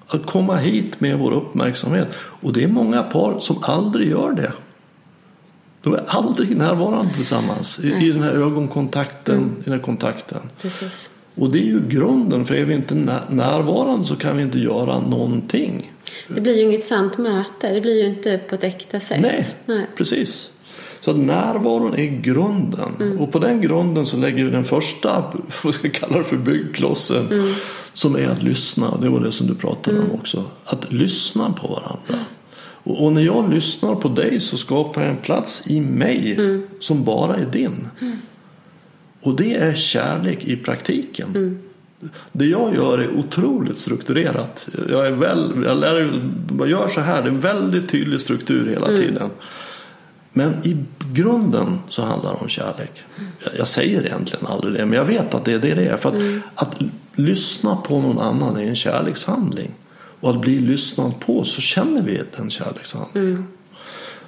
[0.07, 2.07] Att komma hit med vår uppmärksamhet.
[2.15, 4.51] Och det är många par som aldrig gör det.
[5.81, 9.37] De är aldrig närvarande tillsammans i, i den här ögonkontakten.
[9.37, 9.55] Mm.
[9.59, 10.49] I den här kontakten.
[10.61, 11.09] Precis.
[11.35, 12.95] Och det är ju grunden, för är vi inte
[13.29, 15.91] närvarande så kan vi inte göra någonting.
[16.27, 19.21] Det blir ju inget sant möte, det blir ju inte på ett äkta sätt.
[19.21, 19.87] Nej, Nej.
[19.95, 20.51] precis.
[21.01, 22.95] Så att närvaron är grunden.
[22.99, 23.19] Mm.
[23.19, 26.37] Och på den grunden så lägger vi den första, vad ska jag kalla det för,
[26.37, 27.27] byggklossen.
[27.31, 27.53] Mm.
[27.93, 30.11] Som är att lyssna, det var det som du pratade mm.
[30.11, 30.43] om också.
[30.65, 32.25] Att lyssna på varandra.
[32.83, 36.63] Och, och, när jag lyssnar på dig så skapar jag en plats i mig mm.
[36.79, 37.87] som bara är din.
[38.01, 38.17] Mm.
[39.21, 41.29] Och det är kärlek i praktiken.
[41.29, 41.59] Mm.
[42.31, 44.69] Det jag gör är otroligt strukturerat.
[44.89, 46.21] Jag, är väl, jag, lär,
[46.59, 49.01] jag gör så här, det är en väldigt tydlig struktur hela mm.
[49.01, 49.29] tiden.
[50.33, 50.77] Men i
[51.13, 53.03] grunden så handlar det om kärlek.
[53.43, 55.97] Jag, jag säger egentligen aldrig det, men jag vet att det är det det är.
[55.97, 56.81] För att, att
[57.15, 59.71] lyssna på någon annan är en kärlekshandling.
[60.19, 63.43] Och att bli lyssnad på så känner vi en kärlekshandling.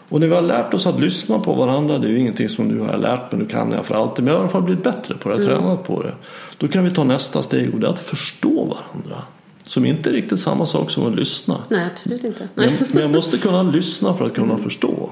[0.10, 2.68] Och när vi har lärt oss att lyssna på varandra, det är ju ingenting som
[2.68, 4.52] nu har jag lärt mig, nu kan jag för alltid, men jag har i alla
[4.52, 6.14] fall blivit bättre på det, har tränat på det.
[6.58, 9.24] Då kan vi ta nästa steg och det är att förstå varandra.
[9.66, 11.58] Som inte är riktigt samma sak som att lyssna.
[11.70, 12.48] Nej, absolut inte.
[12.56, 15.10] Men, men jag måste kunna lyssna för att kunna förstå.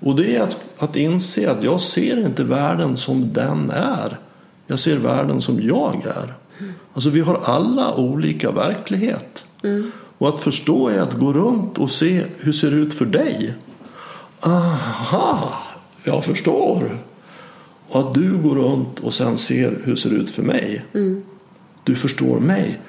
[0.00, 4.18] Och det är att, att inse att jag ser inte världen som den är.
[4.66, 6.34] Jag ser världen som jag är.
[6.94, 9.44] Alltså vi har alla olika verklighet.
[10.18, 13.54] Och att förstå är att gå runt och se hur ser det ut för dig.
[14.46, 15.52] Aha,
[16.04, 16.98] jag förstår.
[17.88, 20.84] Och att du går runt och sen ser hur det ser ut för mig.
[21.84, 22.80] Du förstår mig.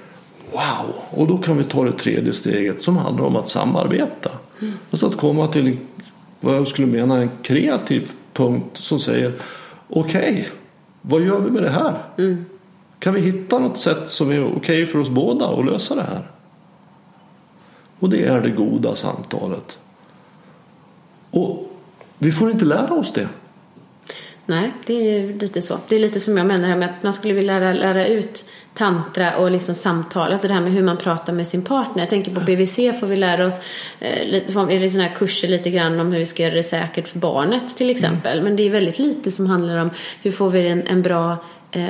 [0.51, 0.95] Wow!
[1.09, 4.31] Och då kan vi ta det tredje steget som handlar om att samarbeta.
[4.91, 5.77] Alltså att komma till
[6.39, 9.33] vad jag skulle mena en kreativ punkt som säger
[9.89, 10.47] okej,
[11.01, 12.03] vad gör vi med det här?
[12.99, 16.21] Kan vi hitta något sätt som är okej för oss båda att lösa det här?
[17.99, 19.79] Och det är det goda samtalet.
[21.31, 21.71] Och
[22.17, 23.27] vi får inte lära oss det.
[24.45, 25.79] Nej, det är lite så.
[25.87, 28.45] Det är lite som jag menar här med att man skulle vilja lära, lära ut
[28.73, 30.31] tantra och liksom samtal.
[30.31, 32.01] Alltså det här med hur man pratar med sin partner.
[32.01, 33.59] Jag tänker på BVC får vi lära oss
[33.99, 36.63] eh, lite, är det såna här kurser lite grann om hur vi ska göra det
[36.63, 38.41] säkert för barnet till exempel.
[38.41, 39.89] Men det är väldigt lite som handlar om
[40.21, 41.37] hur får vi en, en bra
[41.75, 41.85] eh,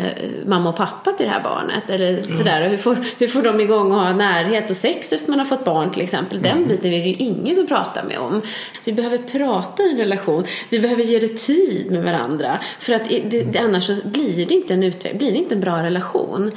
[0.46, 1.90] mamma och pappa till det här barnet.
[1.90, 2.64] Eller sådär.
[2.64, 5.46] Och hur, får, hur får de igång och ha närhet och sex efter man har
[5.46, 6.42] fått barn till exempel.
[6.42, 8.42] Den biten är det ju ingen som pratar med om.
[8.84, 10.44] Vi behöver prata i en relation.
[10.70, 12.60] Vi behöver ge det tid med varandra.
[12.80, 15.84] För att det, det, annars blir det inte en utveckling, blir det inte en bra
[15.84, 16.52] relation.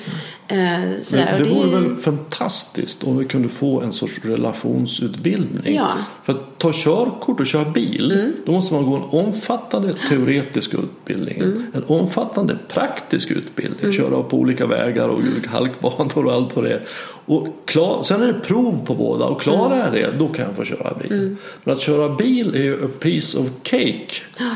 [0.49, 0.57] Eh,
[1.03, 1.25] sådär.
[1.39, 5.75] Men det Och vore är- väl fantastiskt om vi kunde få en sorts relationsutbildning.
[5.77, 5.93] Ja.
[6.29, 11.43] För att ta körkort och köra bil, då måste man gå en omfattande teoretisk utbildning.
[11.73, 13.93] En omfattande praktisk utbildning.
[13.93, 16.83] Köra på olika vägar och olika halkbanor och allt vad det är.
[17.25, 20.57] Och klar, sen är det prov på båda och klarar jag det, då kan jag
[20.57, 21.37] få köra bil.
[21.65, 24.15] Men att köra bil är ju a piece of cake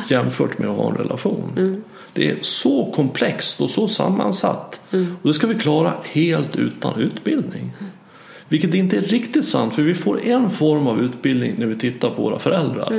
[0.09, 1.83] jämfört med att ha en relation.
[2.13, 4.81] Det är så komplext och så sammansatt.
[5.23, 7.73] Och det ska vi klara helt utan utbildning.
[8.53, 12.11] Vilket inte är riktigt sant för vi får en form av utbildning när vi tittar
[12.11, 12.91] på våra föräldrar.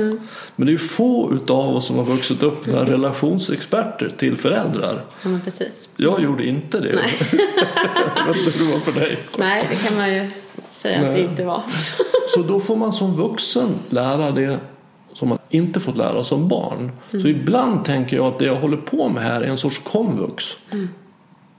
[0.56, 5.00] Men det är få utav oss som har vuxit upp med relationsexperter till föräldrar.
[5.22, 5.88] Ja, men precis.
[5.96, 6.88] Jag gjorde inte det.
[8.16, 9.18] Jag vet inte hur det var för dig.
[9.38, 10.30] Nej, det kan man ju
[10.72, 11.22] säga att det Nej.
[11.22, 11.62] inte var.
[12.28, 14.58] Så då får man som vuxen lära det
[15.12, 16.92] som man inte fått lära som barn.
[17.10, 20.44] Så ibland tänker jag att det jag håller på med här är en sorts komvux.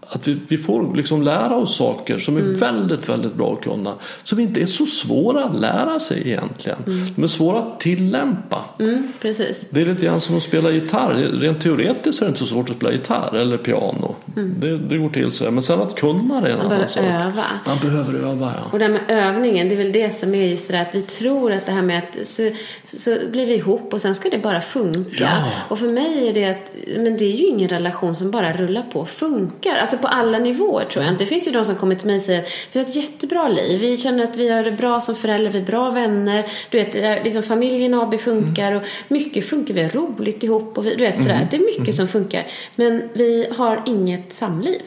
[0.10, 3.94] Att vi, vi får liksom lära oss saker som är väldigt, väldigt bra att kunna.
[4.24, 6.78] Som inte är så svåra att lära sig egentligen.
[7.16, 8.66] De är svåra att tillämpa.
[8.80, 9.66] Mm, precis.
[9.70, 11.14] Det är lite grann som att spela gitarr.
[11.14, 14.16] Rent teoretiskt är det inte så svårt att spela gitarr eller piano.
[14.36, 15.52] Det, det går till så.
[15.52, 17.04] Men sen att kunna det är en Man annan sak.
[17.04, 17.44] öva.
[17.68, 18.70] Man behöver öva, ja.
[18.72, 20.96] Och det här med övningen, det är väl det som är just det där att
[20.96, 22.50] vi tror att det här med att så,
[22.84, 25.10] så blir vi ihop och sen ska det bara funka.
[25.20, 25.52] Ja.
[25.68, 28.82] Och för mig är det att, men det är ju ingen relation som bara rullar
[28.82, 29.76] på och funkar.
[29.76, 31.24] Alltså på alla nivåer tror jag inte.
[31.24, 33.80] Det finns ju de som kommer till mig och säger vi har ett jättebra liv,
[33.80, 36.52] vi känner att vi har det bra som föräldrar, vi är bra vänner.
[36.70, 40.86] Du vet, är liksom familjen AB funkar och mycket funkar, vi har roligt ihop och
[40.86, 41.48] vi, du vet sådär.
[41.52, 42.48] Det är mycket som funkar.
[42.76, 44.82] Men vi har inget samliv.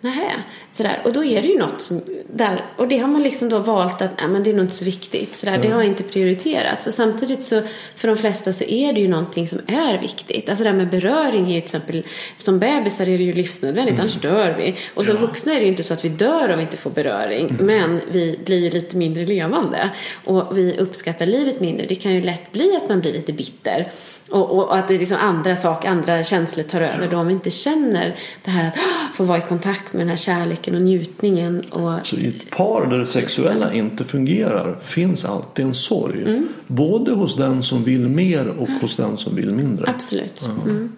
[0.00, 0.32] Nähä,
[0.74, 1.02] sådär.
[1.04, 2.00] Och då är det ju något som,
[2.32, 4.74] där, och det har man liksom då valt att, nej men det är nog inte
[4.74, 5.58] så viktigt, sådär.
[5.62, 6.86] det har inte prioriterats.
[6.86, 7.62] Och samtidigt så,
[7.96, 10.48] för de flesta så är det ju någonting som är viktigt.
[10.48, 12.02] Alltså det här med beröring är ju till exempel,
[12.38, 14.74] som bebisar är det ju livsnödvändigt, annars dör vi.
[14.94, 16.90] Och som vuxna är det ju inte så att vi dör om vi inte får
[16.90, 19.90] beröring, men vi blir ju lite mindre levande.
[20.24, 21.86] Och vi uppskattar livet mindre.
[21.86, 23.90] Det kan ju lätt bli att man blir lite bitter.
[24.30, 27.26] Och, och, och att det är liksom andra saker, andra känslor tar över då om
[27.26, 28.14] vi inte känner
[28.44, 31.62] det här att "Ah, få vara i kontakt med den här kärleken och njutningen.
[31.70, 36.22] Och, Så i ett par där det sexuella inte fungerar finns alltid en sorg.
[36.22, 36.48] Mm.
[36.66, 39.90] Både hos den som vill mer och hos den som vill mindre.
[39.90, 40.48] absolut.
[40.64, 40.92] Mm.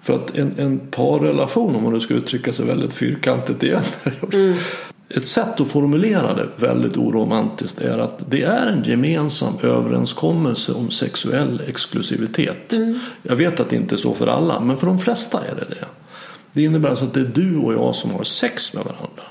[0.00, 3.82] För att en, en parrelation, om man nu ska uttrycka sig väldigt fyrkantigt igen.
[4.32, 4.54] Mm.
[5.14, 10.90] Ett sätt att formulera det väldigt oromantiskt är att det är en gemensam överenskommelse om
[10.90, 12.72] sexuell exklusivitet.
[12.72, 12.98] Mm.
[13.22, 15.66] Jag vet att det inte är så för alla, men för de flesta är det
[15.74, 15.86] det.
[16.52, 19.22] Det innebär alltså att det är du och jag som har sex med varandra.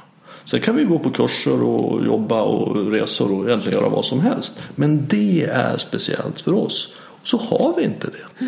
[0.45, 4.19] Sen kan vi gå på kurser och jobba och resor och egentligen göra vad som
[4.19, 4.59] helst.
[4.75, 6.93] Men det är speciellt för oss.
[7.23, 8.45] Så har vi inte det.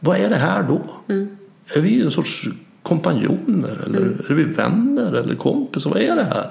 [0.00, 0.80] Vad är det här då?
[1.74, 2.48] Är vi en sorts
[2.82, 5.90] kompanjoner eller är vi vänner eller kompisar?
[5.90, 6.50] Vad är det här?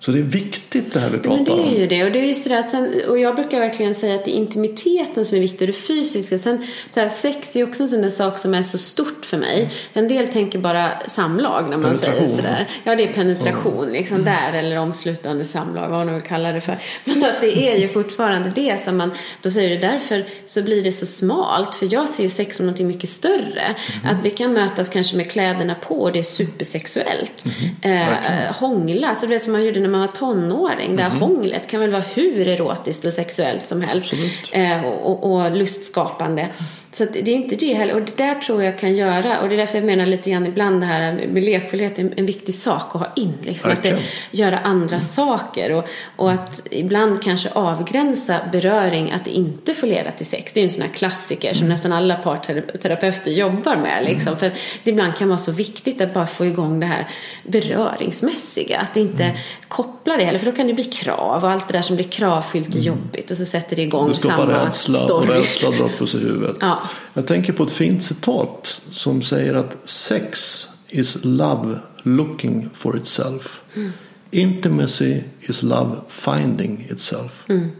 [0.00, 1.80] Så det är viktigt det här vi pratar Men det är om.
[1.80, 2.04] ju det.
[2.04, 4.34] Och, det är just det att sen, och jag brukar verkligen säga att det är
[4.34, 6.38] intimiteten som är viktig och det fysiska.
[6.38, 9.36] Sen, så här, sex är också en sån där sak som är så stort för
[9.36, 9.70] mig.
[9.92, 12.68] En del tänker bara samlag när man säger sådär.
[12.84, 16.76] Ja, det är penetration liksom där eller omslutande samlag, vad man vill kalla det för.
[17.04, 20.82] Men att det är ju fortfarande det som man, då säger det därför så blir
[20.82, 21.74] det så smalt.
[21.74, 23.74] För jag ser ju sex som någonting mycket större.
[24.04, 27.44] Att vi kan mötas kanske med kläderna på och det är supersexuellt.
[27.82, 30.96] Eh, hångla, så det är som man gjorde när man var tonåring.
[30.96, 34.12] Det här hånglet kan väl vara hur erotiskt och sexuellt som helst.
[34.52, 36.48] Eh, och, och lustskapande.
[36.92, 37.94] Så att det är inte det heller.
[37.94, 39.40] Och det där tror jag kan göra.
[39.40, 42.26] Och det är därför jag menar lite grann ibland det här med lekfullhet är en,
[42.26, 43.32] viktig sak att ha in.
[43.42, 44.10] Liksom, att det, Verkligen.
[44.30, 45.72] göra andra saker.
[45.72, 49.12] Och, och att ibland kanske avgränsa beröring.
[49.12, 50.52] Att det inte får leda till sex.
[50.52, 54.04] Det är ju en sån här klassiker som nästan alla parterapeuter jobbar med.
[54.04, 54.36] Liksom.
[54.36, 54.52] För
[54.84, 57.08] det ibland kan vara så viktigt att bara få igång det här
[57.44, 58.80] beröringsmässiga.
[58.80, 59.32] Att inte
[59.68, 60.38] koppla det heller.
[60.38, 61.44] För då kan det bli krav.
[61.44, 63.30] Och allt det där som blir kravfyllt och jobbigt.
[63.30, 65.40] Och så sätter det igång Det skapar samma rädsla och story.
[65.40, 66.56] rädsla drar på sig huvudet.
[66.60, 66.79] Ja.
[67.14, 73.62] Jag tänker på ett fint citat som säger att sex is love looking for itself.
[73.74, 73.92] Mm.
[74.30, 77.44] Intimacy is love finding itself.
[77.48, 77.70] Mm.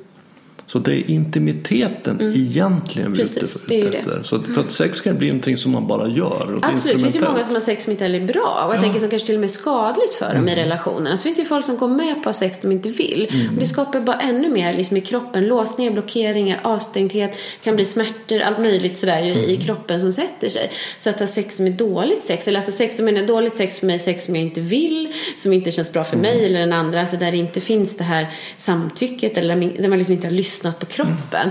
[0.73, 3.97] Så det är intimiteten egentligen vi Precis, det är ute det.
[3.99, 4.23] efter.
[4.23, 6.55] Så att för att sex kan bli någonting som man bara gör.
[6.55, 8.81] och Absolut, det finns ju många som har sex som inte är bra och jag
[8.83, 10.65] tänker som kanske till och med är skadligt för dem i Mm.
[10.65, 11.17] relationerna.
[11.17, 13.29] Så finns det ju folk som går med på sex de inte vill.
[13.33, 13.55] Mm.
[13.55, 15.47] Och det skapar bara ännu mer liksom, i kroppen.
[15.47, 19.61] Låsningar, blockeringar, avstängdhet, kan bli smärtor, allt möjligt sådär ju, i Mm.
[19.61, 20.71] kroppen som sätter sig.
[20.99, 23.79] Så att ha sex som är dåligt sex, eller alltså sex som är dåligt sex
[23.81, 25.09] för mig, sex som jag inte vill,
[25.39, 26.31] som inte känns bra för Mm.
[26.35, 29.99] mig eller den andra, alltså där det inte finns det här samtycket eller där man
[29.99, 31.51] liksom inte har lyssnat på kroppen.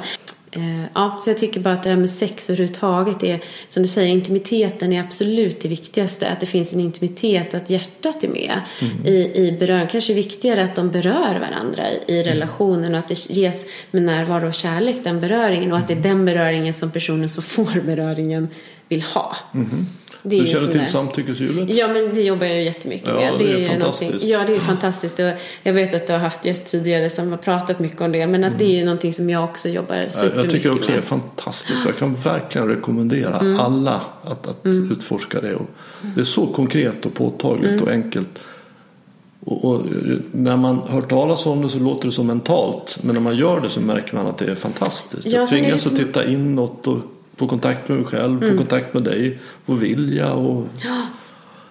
[0.52, 3.90] Eh, Ja, så jag tycker bara att det här med sex överhuvudtaget är, som du
[3.90, 6.30] säger, intimiteten är absolut det viktigaste.
[6.30, 8.62] Att det finns en intimitet och att hjärtat är med
[9.06, 9.88] i, i beröring.
[9.88, 14.48] Kanske viktigare att de berör varandra i, i relationen och att det ges med närvaro
[14.48, 15.72] och kärlek, den beröringen.
[15.72, 18.48] Och att det är den beröringen som personen som får beröringen
[18.88, 19.36] vill ha.
[19.52, 19.86] Mm-hmm.
[20.24, 21.70] Det är Du känner till där- samtyckeshjulet?
[21.70, 23.34] Ja, men det jobbar jag ju jättemycket Ja, med.
[23.38, 24.02] det är ju fantastiskt.
[24.12, 25.20] någonting- Ja, det är fantastiskt.
[25.20, 25.26] Och
[25.64, 28.28] jag vet att du har haft gäst tidigare som har pratat mycket om det.
[28.28, 30.92] Men att det är ju någonting som jag också jobbar supermycket Jag tycker också det
[30.92, 31.04] är med.
[31.04, 31.80] fantastiskt.
[31.86, 33.60] Jag kan verkligen rekommendera Mm.
[33.60, 34.60] alla att, att
[34.92, 35.56] utforska det.
[35.56, 35.66] Och
[36.16, 37.84] det är så konkret och påtagligt Mm.
[37.84, 38.30] och enkelt.
[39.46, 39.82] Och, och
[40.32, 42.98] när man hör talas om det så låter det så mentalt.
[43.02, 45.26] Men när man gör det så märker man att det är fantastiskt.
[45.26, 46.98] Ja, jag är det tvingas att titta inåt och
[47.40, 48.52] få kontakt med mig själv, Mm.
[48.52, 50.68] få kontakt med dig, få vilja och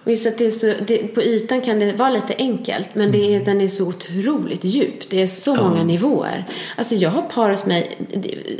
[0.03, 3.35] Visst att det är så, det, på ytan kan det vara lite enkelt men det
[3.35, 5.09] är, den är så otroligt djup.
[5.09, 6.45] Det är så många nivåer.
[6.75, 7.97] Alltså jag har par hos mig,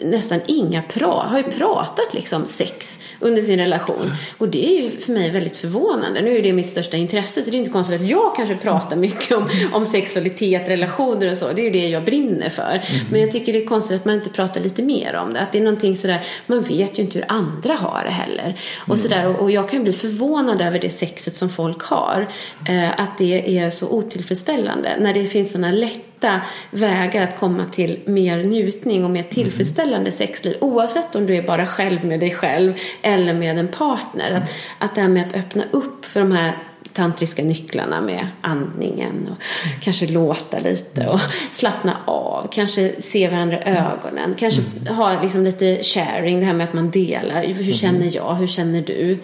[0.03, 4.11] nästan inga pra, har ju pratat liksom sex under sin relation.
[4.37, 6.21] Och det är ju för mig väldigt förvånande.
[6.21, 8.95] Nu är det mitt största intresse så det är inte konstigt att jag kanske pratar
[8.95, 11.53] mycket om, om sexualitet, relationer och så.
[11.53, 12.83] Det är ju det jag brinner för.
[13.11, 15.39] Men jag tycker det är konstigt att man inte pratar lite mer om det.
[15.39, 18.55] Att det är någonting sådär, man vet ju inte hur andra har det heller.
[18.87, 22.27] Och, sådär, och, och jag kan bli förvånad över det sexet som folk har.
[22.67, 24.95] Eh, att det är så otillfredsställande.
[24.99, 30.57] När det finns sådana lätta vägar att komma till mer njutning och mer tillfredsställande sexliv.
[30.61, 34.31] Oavsett om du är bara själv med dig själv eller med en partner.
[34.31, 36.53] Att, att det här med att öppna upp för de här
[36.93, 39.37] tantriska nycklarna med andningen och
[39.81, 41.19] kanske låta lite och
[41.51, 46.63] slappna av, kanske se varandra i ögonen, kanske ha liksom lite sharing, det här med
[46.63, 49.17] att man delar, hur känner jag, hur känner du?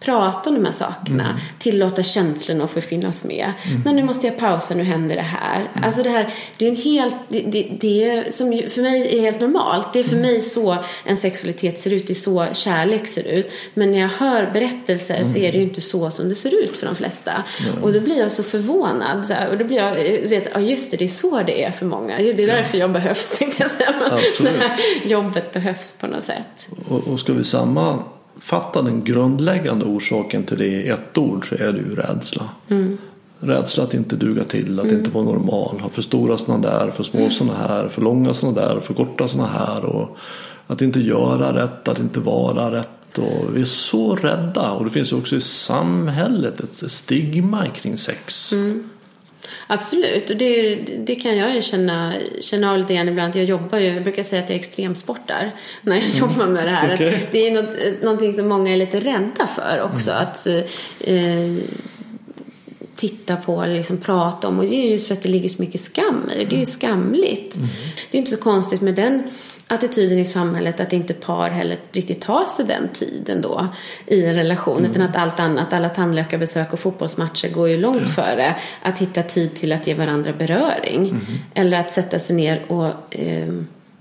[0.00, 3.52] Prata om de här sakerna, tillåta känslorna att få finnas med.
[3.84, 5.70] Nej, nu måste jag pausa, nu händer det här.
[5.82, 9.40] Alltså det här, det är en helt, det, det, det som för mig är helt
[9.40, 9.92] normalt.
[9.92, 13.52] Det är för mig så en sexualitet ser ut, det är så kärlek ser ut.
[13.74, 16.76] Men när jag hör berättelser så är det ju inte så som det ser ut
[16.76, 17.32] för de flesta.
[17.82, 19.26] Och då blir jag så förvånad.
[19.26, 21.64] Så här, och då blir jag, eh, vet, ja just det, det är så det
[21.64, 22.18] är för många.
[22.18, 23.94] Det är därför jag behövs, tänkte jag säga.
[24.00, 24.52] Men Absolut.
[24.52, 26.68] det här jobbet behövs på något sätt.
[26.88, 27.44] Och, och ska vi
[28.40, 32.48] sammanfatta den grundläggande orsaken till det i ett ord så är det ju rädsla.
[33.40, 37.02] Rädsla att inte duga till, att inte vara normal, ha för stora sådana där, för
[37.02, 39.84] små sådana här, för långa sådana där, för korta sådana här.
[39.84, 40.16] Och
[40.66, 43.18] att inte göra rätt, att inte vara rätt.
[43.18, 47.96] Och vi är så rädda och det finns ju också i samhället ett stigma kring
[47.96, 48.54] sex.
[49.66, 53.36] Absolut, och det, det kan jag ju känna, känna av lite grann ibland.
[53.36, 56.92] Jag jobbar ju, jag brukar säga att jag extremsportar när jag jobbar med det här.
[56.94, 60.10] Att det är något, någonting som många är lite rädda för också.
[60.10, 60.46] Att
[61.00, 61.56] eh,
[62.96, 64.58] titta på eller liksom prata om.
[64.58, 66.44] Och det är just för att det ligger så mycket skam i det.
[66.44, 67.58] Det är ju skamligt.
[68.10, 69.22] Det är inte så konstigt med den
[69.70, 73.68] attityden i samhället att inte par heller riktigt tar sig den tiden då
[74.06, 74.78] i en relation.
[74.78, 74.90] Mm.
[74.90, 78.08] Utan att allt annat, alla tandläkarbesök och fotbollsmatcher går ju långt mm.
[78.08, 81.00] före att hitta tid till att ge varandra beröring.
[81.00, 81.20] Mm.
[81.54, 83.54] Eller att sätta sig ner och eh,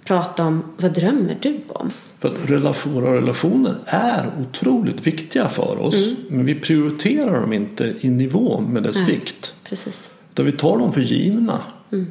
[0.06, 1.92] prata om vad drömmer du om?
[2.20, 2.30] För
[2.68, 6.08] att våra relationer är otroligt viktiga för oss.
[6.08, 6.18] Mm.
[6.30, 9.54] Men vi prioriterar dem inte i nivå med dess Nej, vikt.
[9.64, 10.10] Precis.
[10.32, 11.60] Utan vi tar dem för givna.
[11.92, 12.08] Mm.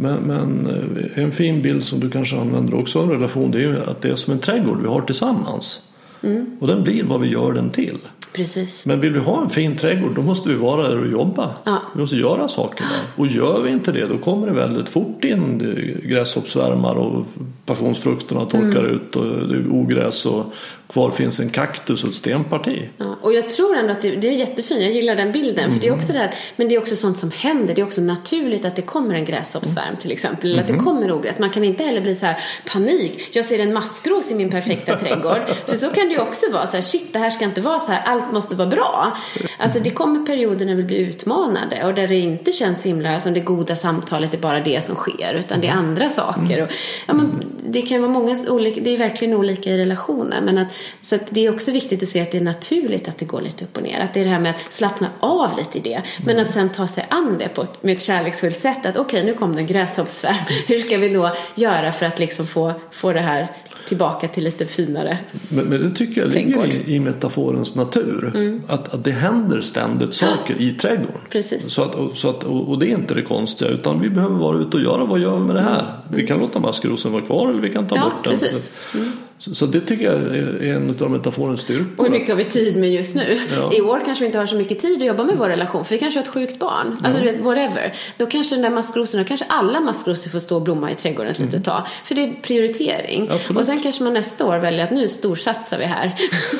[0.00, 3.58] Men, men, eh, en fin bild som du kanske använder också av en relation det
[3.58, 5.82] är ju att det är som en trädgård vi har tillsammans.
[6.22, 6.56] Mm.
[6.60, 7.98] Och den blir vad vi gör den till.
[8.32, 8.86] Precis.
[8.86, 11.50] Men vill vi ha en fin trädgård då måste vi vara där och jobba.
[11.64, 11.82] Ja.
[11.94, 13.22] Vi måste göra saker där.
[13.22, 15.58] Och gör vi inte det då kommer det väldigt fort in
[16.02, 17.26] gräshoppsvärmar och
[17.66, 18.94] passionsfrukterna torkar mm.
[18.94, 20.44] ut och det är ogräs och
[20.88, 22.88] kvar finns en kaktus och ett stenparti.
[22.98, 25.64] Ja, och jag tror ändå att det, det är jättefint, jag gillar den bilden.
[25.64, 25.72] Mm.
[25.72, 27.74] För det är också det här, men det är också sånt som händer.
[27.74, 30.50] Det är också naturligt att det kommer en gräshoppsvärm till exempel.
[30.50, 30.84] Eller att det mm.
[30.84, 31.38] kommer ogräs.
[31.38, 32.38] Man kan inte heller bli så här
[32.72, 33.28] panik.
[33.32, 35.40] Jag ser en maskros i min perfekta trädgård.
[35.66, 37.80] För så kan det ju också vara så här, shit det här ska inte vara
[37.80, 39.16] så här, allt måste vara bra.
[39.58, 43.20] Alltså det kommer perioder när vi blir utmanade och där det inte känns så himla
[43.20, 45.34] som det goda samtalet är bara det som sker.
[45.34, 46.62] Utan det är andra saker.
[46.62, 46.68] Och,
[47.06, 50.40] ja, men, det kan vara många olika, det är verkligen olika i relationer.
[50.40, 50.68] Men att
[51.02, 53.64] så det är också viktigt att se att det är naturligt att det går lite
[53.64, 54.00] upp och ner.
[54.00, 56.02] Att det är det här med att slappna av lite i det.
[56.24, 56.46] Men mm.
[56.46, 58.86] att sen ta sig an det på ett, med ett kärleksfullt sätt.
[58.86, 60.36] Att okej, okay, nu kom det en gräshoppsvärm.
[60.66, 63.56] Hur ska vi då göra för att liksom få, få det här
[63.88, 65.18] tillbaka till lite finare
[65.48, 68.32] Men, men det tycker jag ligger i, i metaforens natur.
[68.34, 68.62] Mm.
[68.68, 71.20] Att, att det händer ständigt saker i trädgården.
[71.30, 71.72] Precis.
[71.72, 74.76] Så att, så att, och det är inte det konstiga utan vi behöver vara ute
[74.76, 75.80] och göra vad gör vi med det här.
[75.80, 76.16] Mm.
[76.16, 78.32] Vi kan låta maskrosen vara kvar eller vi kan ta ja, bort den.
[78.32, 78.70] Precis.
[78.94, 79.12] Mm.
[79.38, 81.86] Så, så, det tycker jag är en av metaforens styrkor.
[81.96, 83.40] Och hur mycket har vi tid med just nu?
[83.56, 83.72] Ja.
[83.74, 85.94] I år kanske vi inte har så mycket tid att jobba med vår relation för
[85.94, 86.96] vi kanske har ett sjukt barn.
[87.04, 87.24] Alltså ja.
[87.24, 87.94] du vet, whatever.
[88.16, 91.38] Då kanske den där maskrosorna, kanske alla maskrosor får stå och blomma i trädgården ett
[91.38, 91.50] mm.
[91.50, 91.82] litet tag.
[92.04, 93.28] För det är prioritering.
[93.30, 93.60] Absolut.
[93.60, 96.14] Och sen kanske man nästa år väljer att nu storsatsar vi här.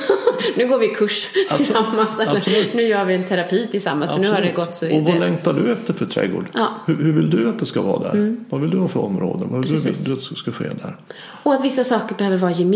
[0.56, 1.56] nu går vi kurs Absolut.
[1.56, 2.20] tillsammans.
[2.20, 4.12] Eller nu gör vi en terapi tillsammans.
[4.12, 4.86] För nu har det gått så.
[4.96, 5.18] Och vad det...
[5.18, 6.46] längtar du efter för trädgård?
[6.54, 6.68] Ja.
[6.86, 8.10] Hur, hur, vill du att det ska vara där?
[8.10, 8.44] Mm.
[8.48, 9.48] Vad vill du ha för områden?
[9.50, 9.98] Vad vill Precis.
[9.98, 10.96] du att ska ske där?
[11.42, 12.67] Och att vissa saker behöver vara gemensamma.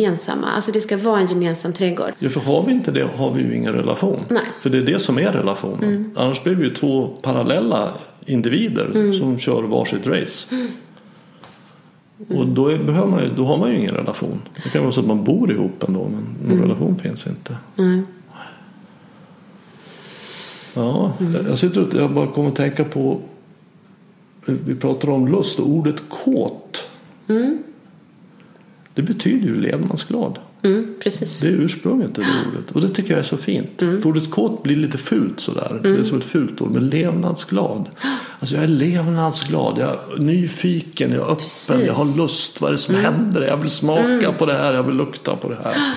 [0.44, 2.12] Alltså det ska vara en gemensam trädgård.
[2.18, 4.20] Ja, för har vi inte det har vi ju ingen relation.
[4.28, 4.42] Nej.
[4.60, 5.84] För det är det som är relationen.
[5.84, 6.10] Mm.
[6.16, 7.88] Annars blir vi ju två parallella
[8.26, 9.12] individer mm.
[9.12, 10.46] som kör varsitt race.
[10.50, 10.68] Mm.
[12.28, 14.40] Och då, är, behöver man ju, då har man ju ingen relation.
[14.64, 16.62] Det kan vara så att man bor ihop ändå men någon mm.
[16.62, 17.56] relation finns inte.
[17.76, 18.02] Nej.
[20.74, 21.46] Ja, mm.
[21.48, 23.20] jag sitter jag bara kommer att tänka på
[24.46, 26.88] vi pratar om lust och ordet kåt.
[27.28, 27.62] Mm.
[28.94, 30.38] Det betyder ju levnadsglad.
[30.64, 31.40] Mm, precis.
[31.40, 32.70] Det är ursprunget till det ordet.
[32.70, 33.82] Och det tycker jag är så fint.
[33.82, 34.00] Mm.
[34.00, 35.70] För ordet kåt blir lite fult sådär.
[35.70, 35.82] Mm.
[35.82, 36.70] Det är som ett fult ord.
[36.70, 37.90] Men levnadsglad.
[38.40, 39.78] Alltså jag är levnadsglad.
[39.78, 41.12] Jag är nyfiken.
[41.12, 41.36] Jag är öppen.
[41.66, 41.86] Precis.
[41.86, 42.60] Jag har lust.
[42.60, 43.04] Vad är det som mm.
[43.04, 43.42] händer?
[43.42, 44.34] Jag vill smaka mm.
[44.38, 44.74] på det här.
[44.74, 45.94] Jag vill lukta på det här.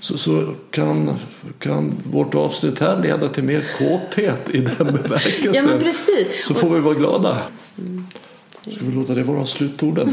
[0.00, 1.14] Så, så kan,
[1.58, 5.54] kan vårt avsnitt här leda till mer kåthet i den bemärkelsen.
[5.54, 6.46] ja men precis.
[6.46, 7.38] Så får vi vara glada.
[8.66, 8.78] Mm.
[8.78, 10.08] Ska vi låta det vara slutorden?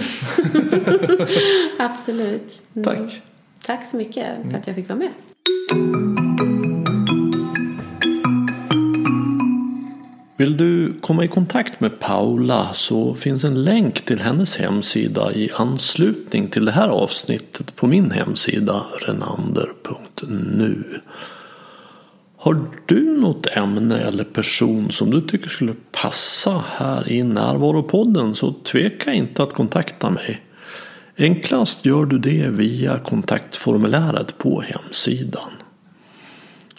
[1.79, 2.61] Absolut.
[2.75, 2.83] Mm.
[2.83, 3.21] Tack.
[3.65, 5.11] Tack så mycket för att jag fick vara med.
[10.37, 15.49] Vill du komma i kontakt med Paula så finns en länk till hennes hemsida i
[15.55, 20.83] anslutning till det här avsnittet på min hemsida renander.nu.
[22.43, 28.53] Har du något ämne eller person som du tycker skulle passa här i Närvaropodden så
[28.53, 30.41] tveka inte att kontakta mig.
[31.17, 35.51] Enklast gör du det via kontaktformuläret på hemsidan.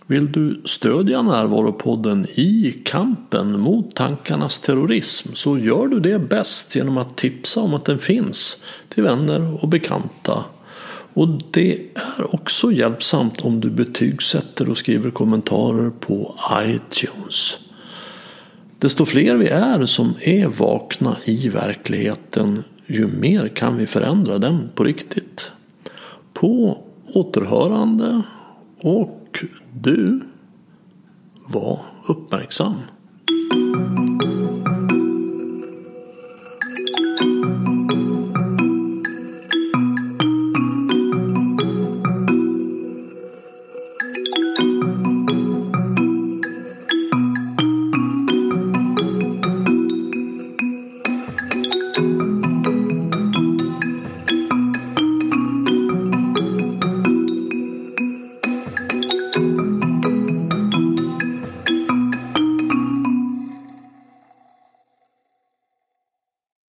[0.07, 6.99] Vill du stödja Närvaropodden i kampen mot tankarnas terrorism så gör du det bäst genom
[6.99, 10.45] att tipsa om att den finns till vänner och bekanta
[11.15, 17.59] och det är också hjälpsamt om du betygsätter och skriver kommentarer på iTunes.
[18.79, 24.71] Desto fler vi är som är vakna i verkligheten ju mer kan vi förändra den
[24.75, 25.53] på riktigt.
[26.33, 26.79] På
[27.15, 28.23] återhörande
[28.83, 30.21] och du
[31.47, 32.75] var uppmärksam.